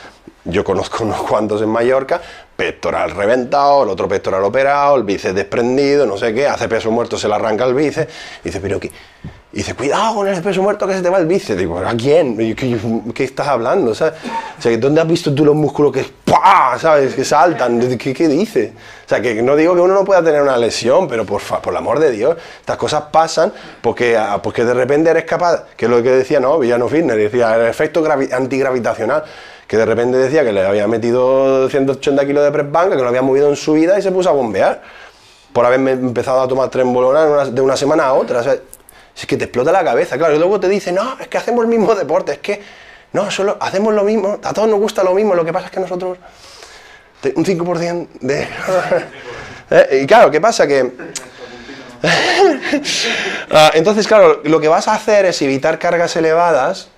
yo 0.44 0.64
conozco 0.64 1.04
unos 1.04 1.22
cuantos 1.22 1.62
en 1.62 1.68
Mallorca, 1.68 2.20
pectoral 2.56 3.12
reventado, 3.12 3.84
el 3.84 3.88
otro 3.88 4.08
pectoral 4.08 4.44
operado, 4.44 4.96
el 4.96 5.04
bíceps 5.04 5.34
desprendido, 5.34 6.06
no 6.06 6.16
sé 6.16 6.34
qué, 6.34 6.46
hace 6.46 6.68
peso 6.68 6.90
muerto, 6.90 7.16
se 7.18 7.28
le 7.28 7.34
arranca 7.34 7.64
el 7.64 7.74
bíceps. 7.74 8.12
Y 8.44 8.48
dice, 8.48 8.60
pero. 8.60 8.80
Y 9.52 9.58
dice, 9.58 9.74
cuidado 9.74 10.14
con 10.14 10.28
el 10.28 10.40
peso 10.42 10.62
muerto 10.62 10.86
que 10.86 10.94
se 10.94 11.02
te 11.02 11.10
va 11.10 11.18
el 11.18 11.26
bíceps. 11.26 11.58
Digo, 11.58 11.78
¿a 11.78 11.94
quién? 11.94 12.36
¿Qué, 12.54 12.78
qué 13.14 13.24
estás 13.24 13.48
hablando? 13.48 13.94
¿sabes? 13.94 14.14
O 14.58 14.62
sea, 14.62 14.74
¿dónde 14.78 15.00
has 15.02 15.06
visto 15.06 15.34
tú 15.34 15.44
los 15.44 15.54
músculos 15.54 15.92
que. 15.92 16.06
¿sabes? 16.78 17.14
que 17.14 17.24
saltan? 17.24 17.78
¿Qué, 17.98 18.14
qué 18.14 18.28
dices? 18.28 18.72
O 19.04 19.08
sea, 19.08 19.20
que 19.20 19.42
no 19.42 19.54
digo 19.54 19.74
que 19.74 19.80
uno 19.82 19.92
no 19.92 20.04
pueda 20.06 20.24
tener 20.24 20.40
una 20.40 20.56
lesión, 20.56 21.06
pero 21.06 21.26
por, 21.26 21.42
fa- 21.42 21.60
por 21.60 21.74
el 21.74 21.76
amor 21.76 21.98
de 21.98 22.10
Dios, 22.12 22.36
estas 22.60 22.78
cosas 22.78 23.02
pasan 23.12 23.52
porque, 23.82 24.16
ah, 24.16 24.40
porque 24.42 24.64
de 24.64 24.72
repente 24.72 25.10
eres 25.10 25.24
capaz, 25.24 25.64
que 25.76 25.84
es 25.84 25.90
lo 25.90 26.02
que 26.02 26.10
decía, 26.10 26.40
¿no? 26.40 26.58
Villano 26.58 26.88
Fitness, 26.88 27.16
decía, 27.16 27.54
el 27.54 27.66
efecto 27.66 28.02
gravi- 28.02 28.32
antigravitacional, 28.32 29.22
que 29.66 29.76
de 29.76 29.84
repente 29.84 30.16
decía 30.16 30.42
que 30.44 30.52
le 30.52 30.64
había 30.64 30.86
metido 30.88 31.68
180 31.68 32.24
kilos 32.26 32.42
de 32.42 32.50
press 32.52 32.72
banca, 32.72 32.96
que 32.96 33.02
lo 33.02 33.08
había 33.08 33.22
movido 33.22 33.50
en 33.50 33.56
su 33.56 33.74
vida 33.74 33.98
y 33.98 34.02
se 34.02 34.10
puso 34.10 34.30
a 34.30 34.32
bombear 34.32 34.80
por 35.52 35.66
haberme 35.66 35.90
empezado 35.92 36.40
a 36.40 36.48
tomar 36.48 36.70
trembolonas 36.70 37.24
en 37.26 37.30
una- 37.32 37.44
de 37.44 37.60
una 37.60 37.76
semana 37.76 38.06
a 38.06 38.14
otra. 38.14 38.40
o 38.40 38.42
sea, 38.42 38.56
es 39.16 39.26
que 39.26 39.36
te 39.36 39.44
explota 39.44 39.72
la 39.72 39.84
cabeza, 39.84 40.16
claro. 40.18 40.34
Y 40.34 40.38
luego 40.38 40.58
te 40.58 40.68
dice, 40.68 40.92
no, 40.92 41.16
es 41.20 41.28
que 41.28 41.38
hacemos 41.38 41.64
el 41.64 41.68
mismo 41.68 41.94
deporte, 41.94 42.32
es 42.32 42.38
que 42.38 42.62
no, 43.12 43.30
solo 43.30 43.56
hacemos 43.60 43.92
lo 43.92 44.04
mismo, 44.04 44.38
a 44.42 44.52
todos 44.52 44.68
nos 44.68 44.80
gusta 44.80 45.04
lo 45.04 45.14
mismo, 45.14 45.34
lo 45.34 45.44
que 45.44 45.52
pasa 45.52 45.66
es 45.66 45.72
que 45.72 45.80
nosotros 45.80 46.18
un 47.36 47.44
5% 47.44 48.08
de... 48.20 48.48
Eh, 49.70 50.00
y 50.02 50.06
claro, 50.06 50.30
¿qué 50.30 50.38
pasa? 50.40 50.66
Que... 50.66 50.92
Ah, 53.50 53.70
entonces, 53.74 54.06
claro, 54.06 54.40
lo 54.44 54.60
que 54.60 54.68
vas 54.68 54.88
a 54.88 54.94
hacer 54.94 55.26
es 55.26 55.40
evitar 55.42 55.78
cargas 55.78 56.16
elevadas 56.16 56.88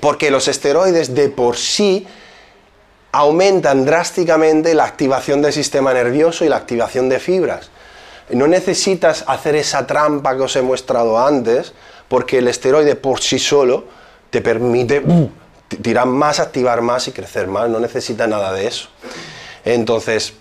porque 0.00 0.30
los 0.30 0.48
esteroides 0.48 1.14
de 1.14 1.28
por 1.28 1.56
sí 1.56 2.06
aumentan 3.12 3.84
drásticamente 3.84 4.74
la 4.74 4.84
activación 4.84 5.42
del 5.42 5.52
sistema 5.52 5.92
nervioso 5.92 6.46
y 6.46 6.48
la 6.48 6.56
activación 6.56 7.10
de 7.10 7.20
fibras. 7.20 7.70
No 8.30 8.46
necesitas 8.46 9.24
hacer 9.26 9.56
esa 9.56 9.86
trampa 9.86 10.36
que 10.36 10.42
os 10.42 10.56
he 10.56 10.62
mostrado 10.62 11.18
antes, 11.18 11.72
porque 12.08 12.38
el 12.38 12.48
esteroide 12.48 12.94
por 12.94 13.20
sí 13.20 13.38
solo 13.38 13.84
te 14.30 14.40
permite 14.40 15.00
uh, 15.00 15.30
tirar 15.82 16.06
más, 16.06 16.40
activar 16.40 16.80
más 16.80 17.08
y 17.08 17.12
crecer 17.12 17.46
más. 17.46 17.68
No 17.68 17.80
necesita 17.80 18.26
nada 18.26 18.52
de 18.52 18.66
eso. 18.66 18.88
Entonces, 19.64 20.34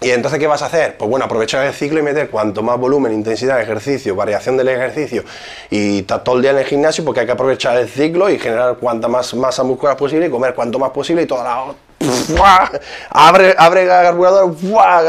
¿y 0.00 0.10
entonces 0.10 0.38
qué 0.38 0.46
vas 0.46 0.62
a 0.62 0.66
hacer? 0.66 0.96
Pues 0.96 1.10
bueno, 1.10 1.24
aprovechar 1.24 1.66
el 1.66 1.72
ciclo 1.74 1.98
y 2.00 2.02
meter 2.02 2.30
cuanto 2.30 2.62
más 2.62 2.78
volumen, 2.78 3.12
intensidad 3.12 3.56
de 3.56 3.62
ejercicio, 3.62 4.14
variación 4.14 4.56
del 4.56 4.68
ejercicio 4.68 5.24
y 5.70 6.02
todo 6.02 6.36
el 6.36 6.42
día 6.42 6.52
en 6.52 6.58
el 6.58 6.64
gimnasio 6.64 7.04
porque 7.04 7.20
hay 7.20 7.26
que 7.26 7.32
aprovechar 7.32 7.76
el 7.76 7.88
ciclo 7.88 8.30
y 8.30 8.38
generar 8.38 8.76
cuanta 8.76 9.08
más 9.08 9.34
masa 9.34 9.62
muscular 9.62 9.96
posible 9.96 10.26
y 10.26 10.30
comer 10.30 10.54
cuanto 10.54 10.78
más 10.78 10.90
posible 10.90 11.22
y 11.22 11.26
toda 11.26 11.44
la... 11.44 11.74
Abre, 13.10 13.54
abre 13.58 13.86
carburador 13.86 14.54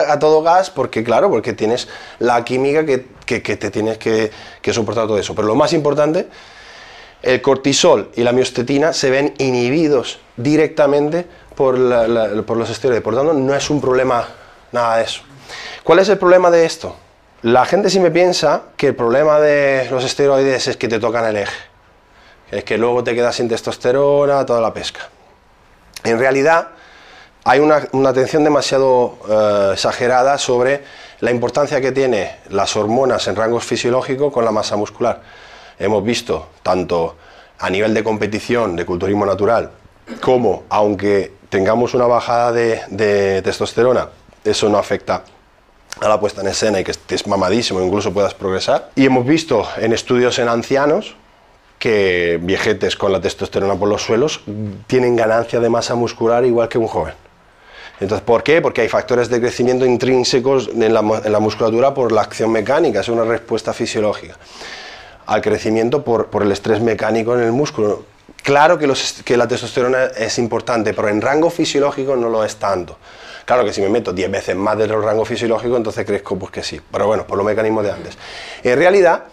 a 0.09 0.19
todo 0.19 0.41
gas 0.41 0.69
porque 0.69 1.03
claro, 1.03 1.29
porque 1.29 1.53
tienes 1.53 1.87
la 2.19 2.43
química 2.43 2.85
que, 2.85 3.05
que- 3.25 3.57
te 3.57 3.69
tienes 3.71 3.97
que, 3.97 4.31
que 4.61 4.73
soportar 4.73 5.07
todo 5.07 5.17
eso. 5.17 5.35
Pero 5.35 5.47
lo 5.47 5.55
más 5.55 5.73
importante, 5.73 6.27
el 7.21 7.41
cortisol 7.41 8.11
y 8.15 8.23
la 8.23 8.31
miostatina 8.31 8.93
se 8.93 9.09
ven 9.09 9.33
inhibidos 9.37 10.19
directamente 10.37 11.25
por, 11.55 11.75
por 12.45 12.57
los 12.57 12.69
esteroides. 12.69 13.03
Por 13.03 13.15
tanto, 13.15 13.33
no 13.33 13.55
es 13.55 13.69
un 13.69 13.81
problema 13.81 14.27
nada 14.71 14.97
de 14.97 15.03
eso. 15.03 15.21
¿Cuál 15.83 15.99
es 15.99 16.09
el 16.09 16.17
problema 16.17 16.51
de 16.51 16.65
esto? 16.65 16.95
La 17.41 17.65
gente 17.65 17.89
siempre 17.89 18.11
piensa 18.11 18.63
que 18.77 18.87
el 18.87 18.95
problema 18.95 19.39
de 19.39 19.87
los 19.91 20.03
esteroides 20.03 20.67
es 20.67 20.77
que 20.77 20.87
te 20.87 20.99
tocan 20.99 21.25
el 21.25 21.37
eje. 21.37 21.55
Es 22.51 22.63
que 22.63 22.77
luego 22.77 23.03
te 23.03 23.13
quedas 23.13 23.35
sin 23.35 23.49
testosterona, 23.49 24.45
toda 24.45 24.61
la 24.61 24.73
pesca. 24.73 25.09
En 26.03 26.17
realidad, 26.19 26.69
hay 27.47 27.61
una, 27.61 27.87
una 27.93 28.09
atención 28.09 28.43
demasiado 28.43 29.17
eh, 29.29 29.69
exagerada 29.71 30.37
sobre 30.37 30.83
la 31.21 31.31
importancia 31.31 31.79
que 31.79 31.93
tiene 31.93 32.35
las 32.49 32.75
hormonas 32.75 33.25
en 33.29 33.37
rangos 33.37 33.63
fisiológicos 33.63 34.33
con 34.33 34.43
la 34.43 34.51
masa 34.51 34.75
muscular. 34.75 35.21
Hemos 35.79 36.03
visto 36.03 36.49
tanto 36.61 37.15
a 37.57 37.69
nivel 37.69 37.93
de 37.93 38.03
competición, 38.03 38.75
de 38.75 38.85
culturismo 38.85 39.25
natural, 39.25 39.71
como 40.19 40.63
aunque 40.67 41.31
tengamos 41.47 41.93
una 41.93 42.05
bajada 42.05 42.51
de, 42.51 42.81
de 42.89 43.41
testosterona, 43.41 44.09
eso 44.43 44.67
no 44.67 44.77
afecta 44.77 45.23
a 46.01 46.09
la 46.09 46.19
puesta 46.19 46.41
en 46.41 46.47
escena 46.47 46.81
y 46.81 46.83
que 46.83 46.91
estés 46.91 47.25
mamadísimo, 47.27 47.81
incluso 47.81 48.11
puedas 48.11 48.33
progresar. 48.33 48.89
Y 48.95 49.05
hemos 49.05 49.25
visto 49.25 49.65
en 49.77 49.93
estudios 49.93 50.37
en 50.39 50.49
ancianos 50.49 51.15
que 51.79 52.39
viejetes 52.41 52.97
con 52.97 53.13
la 53.13 53.21
testosterona 53.21 53.75
por 53.75 53.87
los 53.87 54.01
suelos 54.01 54.41
tienen 54.87 55.15
ganancia 55.15 55.61
de 55.61 55.69
masa 55.69 55.95
muscular 55.95 56.43
igual 56.43 56.67
que 56.67 56.77
un 56.77 56.87
joven. 56.87 57.13
Entonces, 57.99 58.23
¿por 58.23 58.43
qué? 58.43 58.61
Porque 58.61 58.81
hay 58.81 58.89
factores 58.89 59.29
de 59.29 59.39
crecimiento 59.39 59.85
intrínsecos 59.85 60.69
en 60.73 60.93
la, 60.93 61.01
musculatura 61.01 61.93
por 61.93 62.11
la 62.11 62.21
acción 62.21 62.51
mecánica, 62.51 62.99
es 62.99 63.09
una 63.09 63.23
respuesta 63.23 63.73
fisiológica 63.73 64.37
al 65.25 65.41
crecimiento 65.41 66.03
por, 66.03 66.29
el 66.41 66.51
estrés 66.51 66.79
mecánico 66.79 67.35
en 67.35 67.43
el 67.43 67.51
músculo. 67.51 68.03
Claro 68.43 68.77
que, 68.77 68.87
la 69.35 69.47
testosterona 69.47 70.05
es 70.17 70.37
importante, 70.37 70.93
pero 70.93 71.09
en 71.09 71.21
rango 71.21 71.49
fisiológico 71.49 72.15
no 72.15 72.29
lo 72.29 72.45
es 72.45 72.55
tanto. 72.55 72.97
Claro 73.43 73.65
que 73.65 73.73
si 73.73 73.81
me 73.81 73.89
meto 73.89 74.13
10 74.13 74.31
veces 74.31 74.55
más 74.55 74.77
de 74.77 74.87
los 74.87 75.03
rangos 75.03 75.27
fisiológicos, 75.27 75.77
entonces 75.77 76.05
crezco, 76.05 76.37
pues 76.37 76.51
que 76.51 76.63
sí. 76.63 76.79
Pero 76.91 77.07
bueno, 77.07 77.25
por 77.25 77.37
los 77.37 77.45
mecanismos 77.45 77.83
de 77.83 77.91
antes. 77.91 78.17
En 78.63 78.77
realidad, 78.77 79.25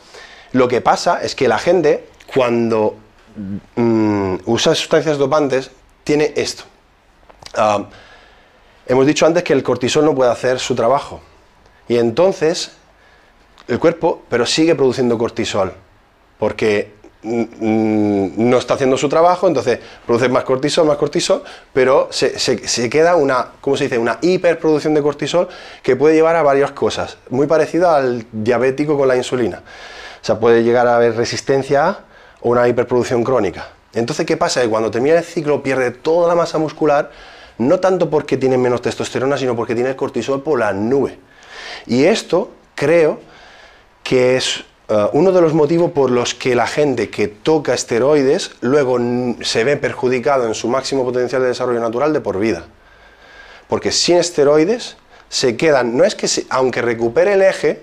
lo 0.52 0.66
que 0.66 0.80
pasa 0.80 1.23
es 1.23 1.35
que 1.35 1.47
la 1.49 1.59
gente, 1.59 2.09
cuando 2.33 2.97
mm, 3.76 4.37
usa 4.47 4.75
sustancias 4.75 5.18
dopantes, 5.18 5.71
tiene 6.02 6.33
esto. 6.37 6.64
Ah, 7.56 7.87
hemos 8.86 9.06
dicho 9.06 9.26
antes 9.26 9.42
que 9.42 9.52
el 9.52 9.62
cortisol 9.62 10.04
no 10.04 10.14
puede 10.14 10.30
hacer 10.30 10.58
su 10.58 10.74
trabajo. 10.74 11.20
Y 11.88 11.98
entonces, 11.98 12.72
el 13.68 13.78
cuerpo, 13.78 14.22
pero 14.28 14.46
sigue 14.46 14.74
produciendo 14.74 15.18
cortisol, 15.18 15.72
porque 16.38 16.92
no 17.24 18.58
está 18.58 18.74
haciendo 18.74 18.98
su 18.98 19.08
trabajo, 19.08 19.48
entonces 19.48 19.78
produce 20.06 20.28
más 20.28 20.44
cortisol, 20.44 20.86
más 20.86 20.98
cortisol, 20.98 21.42
pero 21.72 22.08
se, 22.10 22.90
queda 22.90 23.16
una, 23.16 23.48
¿cómo 23.62 23.76
se 23.76 23.84
dice? 23.84 23.98
Una 23.98 24.18
hiperproducción 24.20 24.92
de 24.92 25.00
cortisol 25.00 25.48
que 25.82 25.96
puede 25.96 26.14
llevar 26.14 26.36
a 26.36 26.42
varias 26.42 26.72
cosas, 26.72 27.16
muy 27.30 27.46
parecido 27.46 27.90
al 27.90 28.26
diabético 28.30 28.98
con 28.98 29.08
la 29.08 29.16
insulina. 29.16 29.62
O 30.20 30.24
sea, 30.24 30.38
puede 30.38 30.62
llegar 30.62 30.86
a 30.86 30.96
haber 30.96 31.16
resistencia 31.16 32.00
o 32.40 32.50
una 32.50 32.68
hiperproducción 32.68 33.24
crónica. 33.24 33.68
Entonces, 33.94 34.26
¿qué 34.26 34.36
pasa? 34.36 34.60
Que 34.60 34.68
cuando 34.68 34.90
termina 34.90 35.16
el 35.16 35.24
ciclo 35.24 35.62
pierde 35.62 35.92
toda 35.92 36.28
la 36.28 36.34
masa 36.34 36.58
muscular, 36.58 37.10
no 37.58 37.80
tanto 37.80 38.11
porque 38.11 38.37
tiene 38.37 38.58
menos 38.58 38.82
testosterona, 38.82 39.37
sino 39.37 39.54
porque 39.54 39.75
tiene 39.75 39.90
el 39.90 39.96
cortisol 39.96 40.42
por 40.42 40.58
la 40.58 40.73
nube. 40.73 41.18
Y 41.87 42.04
esto, 42.04 42.50
creo, 42.75 43.20
que 44.02 44.37
es 44.37 44.64
eh, 44.88 45.06
uno 45.12 45.32
de 45.32 45.40
los 45.40 45.54
motivos 45.54 45.92
por 45.92 46.11
los 46.11 46.34
que 46.34 46.54
la 46.54 46.66
gente 46.66 47.11
que 47.11 47.28
toca 47.28 47.75
esteroides 47.75 48.52
luego 48.61 48.99
se 49.40 49.64
ve 49.64 49.76
perjudicado 49.76 50.46
en 50.46 50.54
su 50.54 50.68
máximo 50.68 51.04
potencial 51.04 51.42
de 51.42 51.49
desarrollo 51.49 51.80
natural 51.80 52.12
de 52.12 52.20
por 52.20 52.38
vida. 52.38 52.66
Porque 53.68 53.92
sin 53.92 54.18
esteroides 54.18 54.96
se 55.28 55.56
quedan, 55.56 55.96
no 55.96 56.04
es 56.04 56.14
que 56.14 56.28
aunque 56.50 56.82
recupere 56.82 57.32
el 57.32 57.42
eje, 57.42 57.82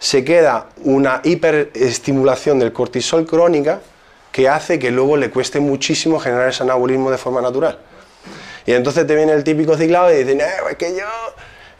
se 0.00 0.24
queda 0.24 0.68
una 0.82 1.20
hiperestimulación 1.22 2.58
del 2.58 2.72
cortisol 2.72 3.24
crónica 3.24 3.80
que 4.32 4.48
hace 4.48 4.78
que 4.78 4.90
luego 4.90 5.16
le 5.16 5.30
cueste 5.30 5.60
muchísimo 5.60 6.18
generar 6.18 6.48
ese 6.48 6.62
anabolismo 6.62 7.10
de 7.10 7.18
forma 7.18 7.40
natural. 7.40 7.78
Y 8.64 8.72
entonces 8.72 9.06
te 9.06 9.14
viene 9.14 9.32
el 9.32 9.44
típico 9.44 9.76
ciclado 9.76 10.12
y 10.12 10.24
dice, 10.24 10.34
no, 10.34 10.68
es 10.68 10.76
que 10.76 10.96
yo 10.96 11.04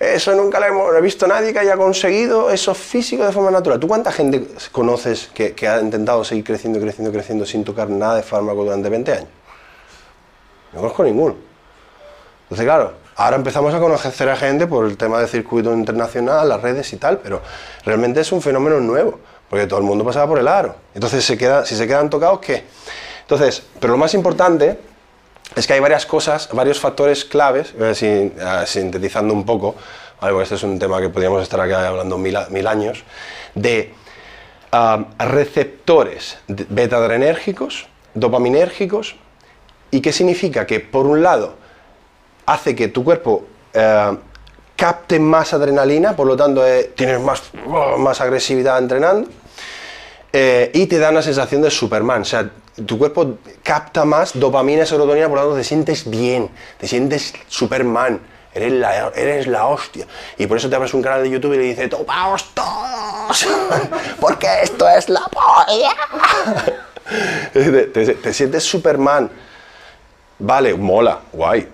eso 0.02 0.34
nunca 0.34 0.58
lo 0.58 0.66
hemos 0.66 1.00
visto 1.00 1.28
nadie 1.28 1.52
que 1.52 1.60
haya 1.60 1.76
conseguido 1.76 2.50
eso 2.50 2.74
físico 2.74 3.24
de 3.24 3.30
forma 3.30 3.52
natural. 3.52 3.78
¿Tú 3.78 3.86
cuánta 3.86 4.10
gente 4.10 4.48
conoces 4.72 5.30
que, 5.32 5.54
ha 5.68 5.80
intentado 5.80 6.24
seguir 6.24 6.42
creciendo, 6.42 6.80
creciendo, 6.80 7.12
creciendo 7.12 7.46
sin 7.46 7.62
tocar 7.62 7.88
nada 7.88 8.16
de 8.16 8.24
fármaco 8.24 8.64
durante 8.64 8.88
20 8.88 9.12
años? 9.12 9.28
No 10.72 10.80
conozco 10.80 11.04
ninguno. 11.04 11.36
Entonces, 12.42 12.66
claro, 12.66 12.94
ahora 13.14 13.36
empezamos 13.36 13.72
a 13.72 13.78
conocer 13.78 14.28
a 14.28 14.34
gente 14.34 14.66
por 14.66 14.86
el 14.86 14.96
tema 14.96 15.20
del 15.20 15.28
circuito 15.28 15.72
internacional, 15.72 16.48
las 16.48 16.60
redes 16.60 16.92
y 16.92 16.96
tal, 16.96 17.18
pero 17.18 17.40
realmente 17.84 18.20
es 18.20 18.32
un 18.32 18.42
fenómeno 18.42 18.80
nuevo 18.80 19.20
porque 19.52 19.66
todo 19.66 19.80
el 19.80 19.84
mundo 19.84 20.02
pasaba 20.02 20.26
por 20.26 20.38
el 20.38 20.48
aro. 20.48 20.74
Entonces, 20.94 21.22
se 21.26 21.36
queda, 21.36 21.66
si 21.66 21.76
se 21.76 21.86
quedan 21.86 22.08
tocados, 22.08 22.38
¿qué? 22.40 22.64
Entonces, 23.20 23.62
pero 23.78 23.92
lo 23.92 23.98
más 23.98 24.14
importante 24.14 24.78
es 25.54 25.66
que 25.66 25.74
hay 25.74 25.80
varias 25.80 26.06
cosas, 26.06 26.48
varios 26.54 26.80
factores 26.80 27.26
claves, 27.26 27.74
eh, 27.78 28.64
sintetizando 28.64 29.34
un 29.34 29.44
poco, 29.44 29.74
porque 30.18 30.42
este 30.44 30.54
es 30.54 30.62
un 30.62 30.78
tema 30.78 31.02
que 31.02 31.10
podríamos 31.10 31.42
estar 31.42 31.60
aquí 31.60 31.74
hablando 31.74 32.16
mil, 32.16 32.34
mil 32.48 32.66
años, 32.66 33.04
de 33.54 33.92
ah, 34.72 35.04
receptores 35.18 36.38
beta-adrenérgicos, 36.48 37.88
dopaminérgicos, 38.14 39.16
y 39.90 40.00
qué 40.00 40.14
significa 40.14 40.66
que, 40.66 40.80
por 40.80 41.06
un 41.06 41.22
lado, 41.22 41.56
hace 42.46 42.74
que 42.74 42.88
tu 42.88 43.04
cuerpo 43.04 43.44
eh, 43.74 44.16
capte 44.76 45.20
más 45.20 45.52
adrenalina, 45.52 46.16
por 46.16 46.26
lo 46.26 46.38
tanto 46.38 46.66
eh, 46.66 46.92
tienes 46.96 47.20
más, 47.20 47.42
más 47.98 48.18
agresividad 48.22 48.78
entrenando, 48.78 49.28
eh, 50.32 50.70
y 50.72 50.86
te 50.86 50.98
da 50.98 51.10
una 51.10 51.22
sensación 51.22 51.62
de 51.62 51.70
Superman. 51.70 52.22
O 52.22 52.24
sea, 52.24 52.50
tu 52.86 52.98
cuerpo 52.98 53.38
capta 53.62 54.04
más 54.04 54.38
dopamina 54.38 54.86
serotonina, 54.86 55.28
por 55.28 55.36
lo 55.36 55.44
tanto 55.44 55.56
te 55.56 55.64
sientes 55.64 56.08
bien, 56.08 56.50
te 56.78 56.88
sientes 56.88 57.34
Superman. 57.48 58.20
Eres 58.54 58.72
la, 58.72 59.08
eres 59.08 59.46
la 59.46 59.66
hostia. 59.66 60.06
Y 60.36 60.46
por 60.46 60.58
eso 60.58 60.68
te 60.68 60.76
abres 60.76 60.92
un 60.92 61.02
canal 61.02 61.22
de 61.22 61.30
YouTube 61.30 61.54
y 61.54 61.56
le 61.56 61.62
dices, 61.64 61.88
¡topaos 61.88 62.52
todos! 62.54 63.46
Porque 64.20 64.46
esto 64.62 64.86
es 64.88 65.08
la 65.08 65.22
polla. 65.22 65.94
te, 67.52 68.34
sientes 68.34 68.62
Superman. 68.64 69.30
Vale, 70.38 70.74
mola, 70.74 71.20
guay. 71.32 71.66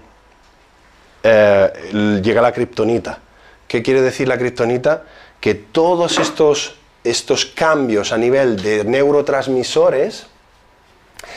Eh, 1.23 2.21
llega 2.23 2.41
la 2.41 2.53
kriptonita. 2.53 3.19
¿Qué 3.67 3.83
quiere 3.83 4.01
decir 4.01 4.29
la 4.29 4.39
kriptonita? 4.39 5.03
Que 5.41 5.55
todos 5.55 6.19
estos 6.19 6.78
estos 7.05 7.47
cambios 7.47 8.13
a 8.13 8.19
nivel 8.19 8.61
de 8.61 8.85
neurotransmisores 8.85 10.27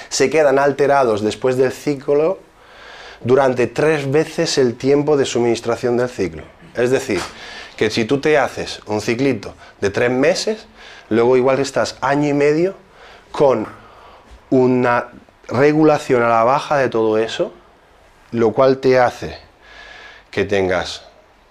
se 0.09 0.29
quedan 0.29 0.59
alterados 0.59 1.21
después 1.21 1.57
del 1.57 1.71
ciclo 1.71 2.39
durante 3.21 3.67
tres 3.67 4.09
veces 4.09 4.57
el 4.57 4.75
tiempo 4.75 5.17
de 5.17 5.25
suministración 5.25 5.97
del 5.97 6.09
ciclo. 6.09 6.43
Es 6.75 6.89
decir, 6.89 7.19
que 7.77 7.89
si 7.89 8.05
tú 8.05 8.19
te 8.19 8.37
haces 8.37 8.79
un 8.85 9.01
ciclito 9.01 9.53
de 9.79 9.89
tres 9.89 10.11
meses, 10.11 10.65
luego 11.09 11.37
igual 11.37 11.59
estás 11.59 11.97
año 12.01 12.27
y 12.27 12.33
medio 12.33 12.75
con 13.31 13.67
una 14.49 15.09
regulación 15.47 16.23
a 16.23 16.29
la 16.29 16.43
baja 16.43 16.77
de 16.77 16.89
todo 16.89 17.17
eso, 17.17 17.53
lo 18.31 18.51
cual 18.51 18.77
te 18.77 18.99
hace 18.99 19.37
que 20.29 20.45
tengas 20.45 21.03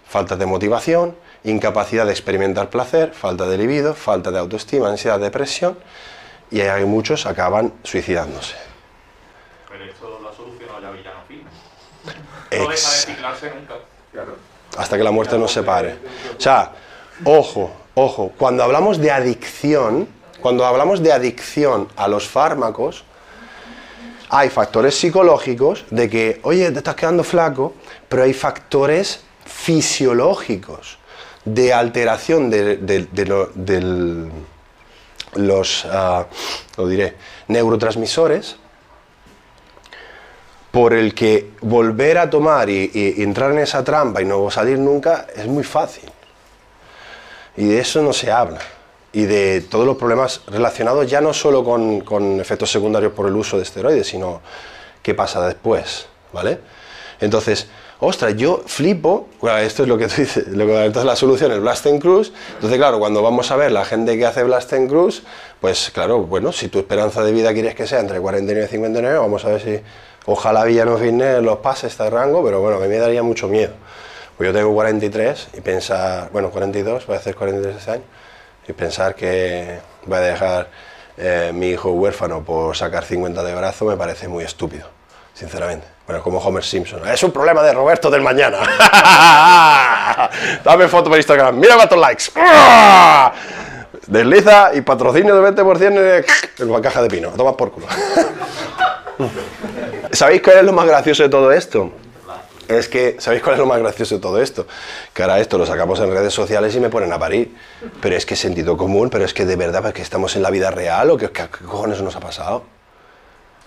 falta 0.07 0.37
de 0.37 0.47
motivación, 0.47 1.15
incapacidad 1.45 2.07
de 2.07 2.13
experimentar 2.13 2.71
placer, 2.71 3.13
falta 3.13 3.47
de 3.47 3.57
libido, 3.57 3.95
falta 3.95 4.31
de 4.31 4.39
autoestima, 4.39 4.89
ansiedad, 4.89 5.19
depresión, 5.19 5.79
y 6.51 6.61
hay 6.61 6.85
muchos 6.85 7.27
acaban 7.27 7.73
suicidándose. 7.83 8.57
Pero 9.69 9.85
esto 9.85 10.19
lo 10.21 10.29
ha 10.29 10.35
solucionado 10.35 10.81
ya 10.81 10.91
Villano. 10.91 11.21
No 11.31 12.71
deja 12.71 12.71
de 12.71 12.77
ciclarse 12.77 13.53
nunca. 13.55 13.75
Hasta 14.77 14.97
que 14.97 15.05
la 15.05 15.11
muerte 15.11 15.39
nos 15.39 15.53
separe. 15.53 15.99
O 16.37 16.41
sea, 16.41 16.73
ojo, 17.25 17.71
ojo, 17.95 18.33
cuando 18.37 18.63
hablamos 18.63 18.99
de 18.99 19.11
adicción, 19.11 20.09
cuando 20.41 20.65
hablamos 20.67 21.03
de 21.03 21.13
adicción 21.13 21.89
a 21.97 22.09
los 22.09 22.29
fármacos, 22.29 23.05
hay 24.29 24.49
factores 24.49 24.97
psicológicos 24.97 25.85
de 25.91 26.09
que, 26.09 26.41
oye, 26.45 26.71
te 26.71 26.79
estás 26.79 26.95
quedando 26.95 27.25
flaco, 27.25 27.75
pero 28.09 28.23
hay 28.23 28.33
factores 28.33 29.23
fisiológicos 29.45 31.00
de 31.45 31.73
alteración 31.73 32.51
de, 32.51 33.07
los 35.35 35.85
ah, 35.87 36.27
neurotransmisores 37.49 38.57
por 40.71 40.93
el 40.93 41.15
que 41.15 41.51
volver 41.61 42.19
a 42.19 42.31
tomar 42.31 42.71
y, 42.71 42.91
entrar 43.19 43.53
en 43.53 43.59
esa 43.59 43.83
trampa 43.83 44.23
y 44.23 44.25
no 44.25 44.51
salir 44.51 44.79
nunca 44.79 45.27
es 45.35 45.47
muy 45.47 45.65
fácil. 45.65 46.11
Y 47.57 47.67
de 47.67 47.81
eso 47.81 48.03
no 48.03 48.13
se 48.13 48.31
habla. 48.31 48.61
Y 49.13 49.23
de 49.23 49.63
todos 49.63 49.85
los 49.85 49.97
problemas 49.97 50.43
relacionados 50.47 51.11
ya 51.11 51.21
no 51.21 51.35
solo 51.35 51.65
con, 51.65 52.03
con 52.03 52.41
efectos 52.41 52.71
secundarios 52.71 53.13
por 53.13 53.27
el 53.27 53.35
uso 53.35 53.57
de 53.57 53.65
esteroides, 53.65 54.07
sino 54.07 54.41
qué 55.03 55.15
pasa 55.15 55.45
después. 55.47 56.07
¿Vale? 56.33 56.61
Entonces, 57.21 57.67
ostras, 58.01 58.35
yo 58.35 58.63
flipo, 58.67 59.29
esto 59.61 59.83
es 59.83 59.89
lo 59.89 59.99
que 59.99 60.09
tú 60.09 60.15
dices, 60.23 60.47
entonces 60.49 61.05
la 61.05 61.17
solución 61.17 61.53
es 61.53 61.61
Blast 61.61 61.87
and 61.87 62.01
Cruise, 62.01 62.33
entonces 62.55 62.79
claro, 62.79 62.99
cuando 62.99 63.23
vamos 63.23 63.51
a 63.51 63.57
ver 63.57 63.73
la 63.73 63.85
gente 63.85 64.17
que 64.17 64.25
hace 64.25 64.43
Blast 64.43 64.73
and 64.73 64.89
Cruise, 64.89 65.23
pues 65.61 65.91
claro, 65.93 66.21
bueno, 66.21 66.51
si 66.51 66.69
tu 66.69 66.79
esperanza 66.79 67.23
de 67.23 67.33
vida 67.33 67.53
quieres 67.53 67.75
que 67.75 67.87
sea 67.87 68.01
entre 68.01 68.19
49 68.19 68.67
y 68.67 68.71
59, 68.71 69.19
vamos 69.19 69.45
a 69.45 69.49
ver 69.51 69.61
si, 69.61 69.81
ojalá 70.27 70.65
Villano 70.65 70.97
Fitness 70.97 71.43
los 71.43 71.59
pase 71.59 71.89
este 71.89 72.09
rango, 72.09 72.43
pero 72.43 72.61
bueno, 72.61 72.79
a 72.79 72.81
mí 72.81 72.89
me 72.89 72.97
daría 72.97 73.23
mucho 73.23 73.49
miedo, 73.49 73.75
pues 74.37 74.49
yo 74.49 74.55
tengo 74.55 74.73
43 74.73 75.49
y 75.59 75.61
pensar, 75.61 76.31
bueno, 76.33 76.51
42, 76.51 77.07
voy 77.07 77.17
a 77.17 77.19
hacer 77.19 77.35
43 77.35 77.77
este 77.77 77.91
año, 77.91 78.05
y 78.67 78.73
pensar 78.73 79.15
que 79.15 79.79
voy 80.07 80.17
a 80.17 80.21
dejar 80.21 80.71
eh, 81.19 81.51
mi 81.53 81.69
hijo 81.69 81.91
huérfano 81.91 82.43
por 82.43 82.75
sacar 82.77 83.05
50 83.05 83.43
de 83.43 83.55
brazo 83.55 83.85
me 83.85 83.97
parece 83.97 84.27
muy 84.27 84.43
estúpido, 84.45 84.89
sinceramente. 85.35 85.87
Bueno, 86.07 86.25
como 86.25 86.39
Homer 86.39 86.65
Simpson. 86.65 87.07
Es 87.09 87.23
un 87.23 87.31
problema 87.31 87.63
de 87.63 87.73
Roberto 87.73 88.11
del 88.11 88.21
mañana. 88.21 88.59
Dame 90.65 90.89
foto 90.89 91.09
por 91.09 91.17
Instagram. 91.17 91.57
Mira 91.57 91.77
cuántos 91.77 91.99
likes. 91.99 92.25
Desliza 94.09 94.75
y 94.75 94.81
patrocinio 94.81 95.41
del 95.41 95.55
20% 95.55 96.25
en 96.59 96.73
la 96.73 96.81
caja 96.81 97.03
de 97.03 97.09
pino. 97.09 97.29
Toma 97.31 97.57
por 97.57 97.71
culo. 97.71 97.87
¿Sabéis 100.11 100.43
cuál 100.43 100.59
es 100.59 100.65
lo 100.65 100.73
más 100.73 100.87
gracioso 100.87 101.23
de 101.23 101.29
todo 101.29 101.53
esto? 101.53 101.93
Es 102.67 102.89
que, 102.89 103.15
¿sabéis 103.21 103.43
cuál 103.43 103.55
es 103.55 103.61
lo 103.61 103.67
más 103.67 103.79
gracioso 103.79 104.17
de 104.17 104.21
todo 104.21 104.43
esto? 104.43 104.67
Que 105.15 105.23
ahora 105.23 105.39
esto 105.39 105.59
lo 105.59 105.67
sacamos 105.67 106.01
en 106.01 106.13
redes 106.13 106.35
sociales 106.35 106.75
y 106.75 106.81
me 106.81 106.89
ponen 106.89 107.13
a 107.13 107.21
parir. 107.21 107.55
Pero 108.01 108.17
es 108.17 108.27
que 108.27 108.35
es 108.35 108.41
sentido 108.41 108.77
común, 108.77 109.11
pero 109.11 109.25
es 109.25 109.33
que 109.33 109.47
de 109.47 109.55
verdad, 109.55 109.83
porque 109.83 110.03
estamos 110.03 110.35
en 110.35 110.43
la 110.43 110.51
vida 110.51 110.73
real 110.73 111.11
o 111.11 111.17
qué, 111.17 111.31
qué 111.31 111.47
cojones 111.49 112.03
nos 112.03 112.17
ha 112.17 112.21
pasado. 112.21 112.65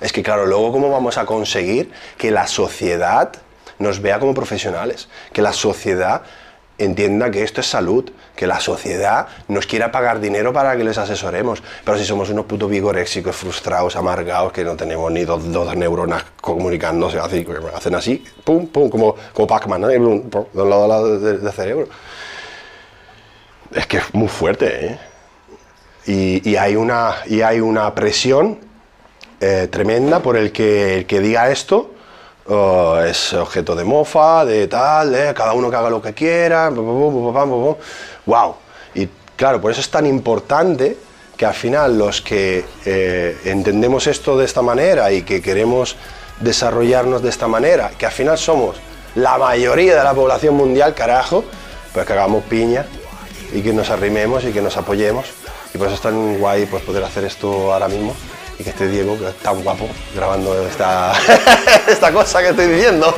Es 0.04 0.12
que 0.12 0.22
claro, 0.22 0.46
luego 0.46 0.74
cómo 0.74 0.90
vamos 0.90 1.18
a 1.18 1.26
conseguir 1.26 1.90
que 2.18 2.30
la 2.30 2.46
sociedad 2.46 3.32
nos 3.80 4.02
vea 4.02 4.20
como 4.20 4.34
profesionales, 4.34 5.08
que 5.32 5.42
la 5.42 5.54
sociedad 5.54 6.24
entienda 6.78 7.32
que 7.32 7.42
esto 7.42 7.62
es 7.62 7.68
salud, 7.68 8.12
que 8.36 8.46
la 8.46 8.60
sociedad 8.60 9.28
nos 9.48 9.66
quiera 9.66 9.94
pagar 9.94 10.20
dinero 10.20 10.52
para 10.52 10.76
que 10.76 10.84
les 10.84 10.98
asesoremos. 10.98 11.64
Pero 11.86 11.98
si 11.98 12.04
somos 12.04 12.30
unos 12.30 12.48
putos 12.48 12.70
vigoréxicos, 12.70 13.34
frustrados, 13.34 13.96
amargados, 13.96 14.52
que 14.52 14.66
no 14.66 14.76
tenemos 14.76 15.10
ni 15.10 15.24
dos, 15.24 15.42
neuronas 15.78 16.26
comunicándose, 16.42 17.18
hacen 17.18 17.96
así, 17.96 18.26
pum, 18.44 18.68
pum, 18.68 18.90
como, 18.90 19.16
como 19.32 19.48
Pac-Man, 19.48 19.80
¿no? 19.80 19.88
de 19.88 20.00
un 20.00 20.30
lado 20.54 20.84
a 20.84 20.88
lado 20.90 21.18
del 21.18 21.50
cerebro. 21.54 21.88
Es 23.74 23.88
que 23.88 24.00
es 24.00 24.14
muy 24.14 24.28
fuerte, 24.28 24.86
¿eh? 24.86 25.00
Y, 26.06 26.58
hay 26.58 26.76
una, 26.76 27.16
y 27.26 27.40
hay 27.40 27.62
una 27.62 27.96
presión 27.96 28.73
eh, 29.46 29.68
tremenda 29.68 30.22
por 30.22 30.38
el 30.38 30.54
que, 30.54 31.00
el 31.00 31.06
que 31.06 31.20
diga 31.20 31.52
esto 31.52 31.92
oh, 32.48 32.98
es 33.00 33.34
objeto 33.34 33.76
de 33.76 33.84
mofa, 33.84 34.46
de 34.46 34.68
tal, 34.70 35.14
eh, 35.14 35.34
cada 35.36 35.52
uno 35.52 35.70
que 35.70 35.76
haga 35.76 35.90
lo 35.90 36.02
que 36.02 36.14
quiera, 36.14 36.70
wow. 36.70 38.56
Y 38.96 39.10
claro, 39.36 39.60
por 39.60 39.72
eso 39.72 39.82
es 39.82 39.90
tan 39.90 40.06
importante 40.06 40.96
que 41.36 41.46
al 41.46 41.54
final 41.54 41.98
los 41.98 42.22
que 42.22 42.64
eh, 42.86 43.38
entendemos 43.44 44.08
esto 44.08 44.38
de 44.38 44.46
esta 44.46 44.62
manera 44.62 45.12
y 45.12 45.24
que 45.24 45.42
queremos 45.42 45.98
desarrollarnos 46.40 47.22
de 47.22 47.28
esta 47.28 47.50
manera, 47.50 47.92
que 47.98 48.06
al 48.06 48.14
final 48.14 48.38
somos 48.38 48.78
la 49.16 49.38
mayoría 49.38 49.98
de 49.98 50.04
la 50.06 50.14
población 50.14 50.56
mundial, 50.56 50.96
carajo, 50.96 51.44
pues 51.92 52.06
que 52.06 52.14
hagamos 52.14 52.46
piña 52.46 52.86
y 53.52 53.62
que 53.62 53.74
nos 53.74 53.90
arrimemos 53.90 54.46
y 54.46 54.54
que 54.54 54.62
nos 54.62 54.78
apoyemos. 54.78 55.26
Y 55.74 55.78
por 55.78 55.88
eso 55.88 55.96
es 55.98 56.02
tan 56.02 56.38
guay 56.38 56.66
pues, 56.66 56.82
poder 56.84 57.04
hacer 57.04 57.26
esto 57.26 57.74
ahora 57.74 57.90
mismo 57.90 58.16
y 58.60 58.64
que 58.64 58.70
esté 58.70 58.88
Diego, 58.88 59.18
que 59.18 59.30
es 59.30 59.36
tan 59.36 59.62
guapo, 59.64 59.88
grabando 60.16 60.68
esta, 60.68 61.14
esta 61.88 62.12
cosa 62.12 62.42
que 62.42 62.50
estoy 62.50 62.68
diciendo. 62.68 63.14